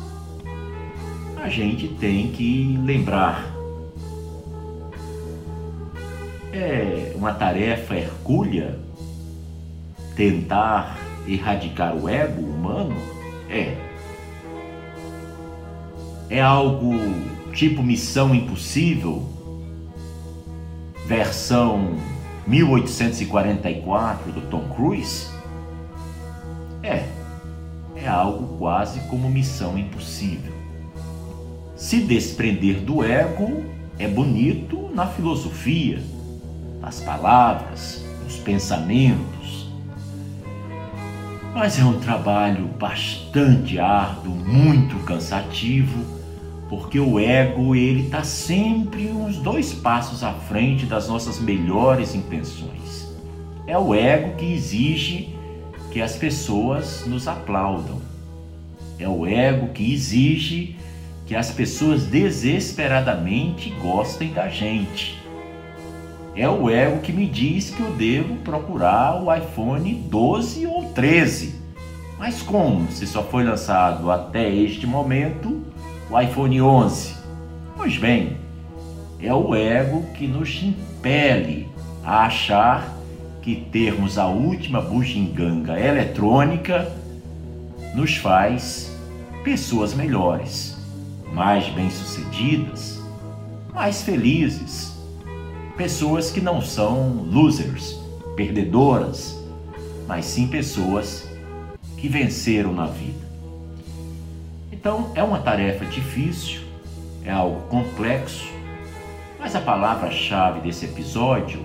A 1.42 1.50
gente 1.50 1.88
tem 1.88 2.32
que 2.32 2.78
lembrar. 2.84 3.54
É 6.52 7.14
uma 7.16 7.34
tarefa 7.34 7.96
hercúlea 7.96 8.87
tentar 10.18 10.98
erradicar 11.28 11.96
o 11.96 12.10
ego 12.10 12.42
humano? 12.42 12.96
É. 13.50 13.78
É 16.30 16.42
algo 16.42 16.94
tipo 17.54 17.82
Missão 17.84 18.36
Impossível, 18.36 19.24
versão 21.06 21.96
1844 22.48 24.32
do 24.32 24.42
Tom 24.50 24.68
Cruise? 24.76 25.28
É. 26.82 27.06
É 27.96 28.08
algo 28.08 28.58
quase 28.58 29.00
como 29.02 29.30
Missão 29.30 29.78
Impossível. 29.78 30.54
Se 31.76 32.02
desprender 32.02 32.82
do 32.82 33.04
ego 33.04 33.64
é 34.00 34.08
bonito 34.08 34.90
na 34.94 35.06
filosofia, 35.08 36.02
nas 36.82 37.00
palavras, 37.00 38.04
nos 38.24 38.38
pensamentos, 38.38 39.67
mas 41.58 41.80
é 41.80 41.84
um 41.84 42.00
trabalho 42.00 42.68
bastante 42.80 43.80
árduo, 43.80 44.32
muito 44.32 44.96
cansativo, 45.06 46.06
porque 46.70 47.00
o 47.00 47.20
ego 47.20 47.76
ele 47.76 48.04
está 48.04 48.24
sempre 48.24 49.08
uns 49.08 49.38
dois 49.38 49.74
passos 49.74 50.24
à 50.24 50.34
frente 50.34 50.86
das 50.86 51.08
nossas 51.08 51.40
melhores 51.40 52.14
intenções. 52.14 53.12
É 53.66 53.76
o 53.76 53.96
ego 53.96 54.36
que 54.36 54.46
exige 54.46 55.36
que 55.92 56.00
as 56.00 56.16
pessoas 56.16 57.04
nos 57.08 57.28
aplaudam. 57.28 58.00
É 59.00 59.10
o 59.10 59.26
ego 59.26 59.70
que 59.70 59.92
exige 59.92 60.76
que 61.26 61.36
as 61.36 61.50
pessoas 61.50 62.04
desesperadamente 62.04 63.72
gostem 63.82 64.32
da 64.32 64.48
gente. 64.48 65.17
É 66.38 66.48
o 66.48 66.70
ego 66.70 67.00
que 67.00 67.12
me 67.12 67.26
diz 67.26 67.72
que 67.72 67.82
eu 67.82 67.94
devo 67.94 68.36
procurar 68.36 69.24
o 69.24 69.34
iPhone 69.34 69.92
12 69.92 70.68
ou 70.68 70.84
13. 70.94 71.56
Mas 72.20 72.44
como 72.44 72.92
se 72.92 73.08
só 73.08 73.24
foi 73.24 73.44
lançado 73.44 74.12
até 74.12 74.48
este 74.48 74.86
momento 74.86 75.64
o 76.12 76.22
iPhone 76.22 76.62
11? 76.62 77.16
Pois 77.76 77.98
bem, 77.98 78.38
é 79.20 79.34
o 79.34 79.56
ego 79.56 80.04
que 80.14 80.28
nos 80.28 80.62
impele 80.62 81.68
a 82.04 82.28
achar 82.28 82.88
que 83.42 83.56
termos 83.56 84.20
a 84.20 84.28
última 84.28 84.80
bugiganga 84.80 85.80
eletrônica 85.80 86.88
nos 87.96 88.16
faz 88.16 88.96
pessoas 89.44 89.96
melhores, 89.96 90.78
mais 91.34 91.68
bem-sucedidas, 91.70 93.02
mais 93.74 94.04
felizes 94.04 94.97
pessoas 95.78 96.32
que 96.32 96.42
não 96.42 96.60
são 96.60 97.24
losers, 97.32 98.00
perdedoras, 98.36 99.40
mas 100.08 100.26
sim 100.26 100.48
pessoas 100.48 101.30
que 101.98 102.08
venceram 102.08 102.74
na 102.74 102.88
vida. 102.88 103.28
Então 104.72 105.12
é 105.14 105.22
uma 105.22 105.40
tarefa 105.40 105.86
difícil, 105.86 106.62
é 107.24 107.32
algo 107.32 107.62
complexo, 107.68 108.48
mas 109.40 109.56
a 109.56 109.62
palavra-chave 109.62 110.62
desse 110.62 110.86
episódio 110.86 111.64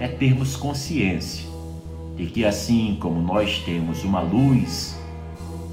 é 0.00 0.08
termos 0.08 0.56
consciência 0.56 1.48
de 2.16 2.26
que 2.26 2.44
assim 2.44 2.98
como 3.00 3.22
nós 3.22 3.60
temos 3.60 4.02
uma 4.02 4.20
luz 4.20 4.98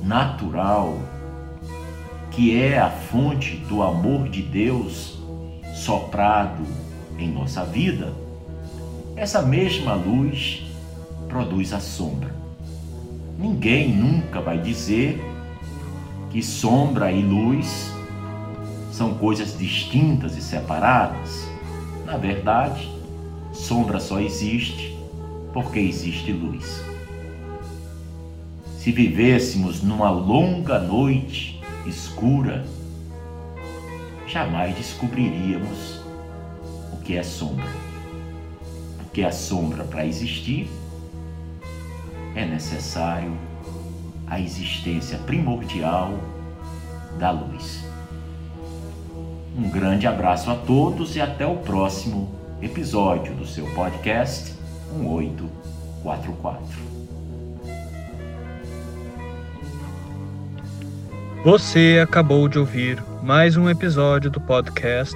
natural, 0.03 0.95
que 2.29 2.55
é 2.55 2.77
a 2.77 2.91
fonte 2.91 3.55
do 3.67 3.81
amor 3.81 4.29
de 4.29 4.43
Deus 4.43 5.17
soprado 5.73 6.86
em 7.17 7.31
nossa 7.31 7.63
vida, 7.65 8.13
essa 9.15 9.41
mesma 9.41 9.93
luz 9.93 10.63
produz 11.27 11.73
a 11.73 11.79
sombra. 11.79 12.35
Ninguém 13.37 13.89
nunca 13.93 14.41
vai 14.41 14.59
dizer 14.59 15.19
que 16.29 16.41
sombra 16.41 17.11
e 17.11 17.21
luz 17.21 17.91
são 18.91 19.13
coisas 19.15 19.57
distintas 19.57 20.35
e 20.37 20.41
separadas. 20.41 21.47
Na 22.05 22.17
verdade, 22.17 22.89
sombra 23.53 23.99
só 23.99 24.19
existe 24.19 24.97
porque 25.53 25.79
existe 25.79 26.31
luz. 26.31 26.83
Se 28.79 28.91
vivêssemos 28.91 29.81
numa 29.81 30.09
longa 30.09 30.79
noite 30.79 31.59
escura, 31.85 32.65
jamais 34.27 34.75
descobriríamos 34.75 35.96
que 37.07 37.15
é 37.15 37.23
sombra. 37.23 37.71
Porque 38.97 39.23
a 39.23 39.31
sombra, 39.31 39.85
para 39.85 40.05
existir, 40.05 40.69
é 42.35 42.45
necessário 42.45 43.31
a 44.27 44.41
existência 44.41 45.17
primordial 45.19 46.19
da 47.17 47.31
luz. 47.31 47.85
Um 49.57 49.69
grande 49.69 50.05
abraço 50.05 50.51
a 50.51 50.55
todos 50.55 51.15
e 51.15 51.21
até 51.21 51.47
o 51.47 51.55
próximo 51.55 52.35
episódio 52.61 53.33
do 53.35 53.47
seu 53.47 53.65
podcast 53.67 54.53
1844. 54.91 56.67
Você 61.45 62.01
acabou 62.03 62.49
de 62.49 62.59
ouvir 62.59 63.01
mais 63.23 63.55
um 63.55 63.69
episódio 63.69 64.29
do 64.29 64.41
podcast 64.41 65.15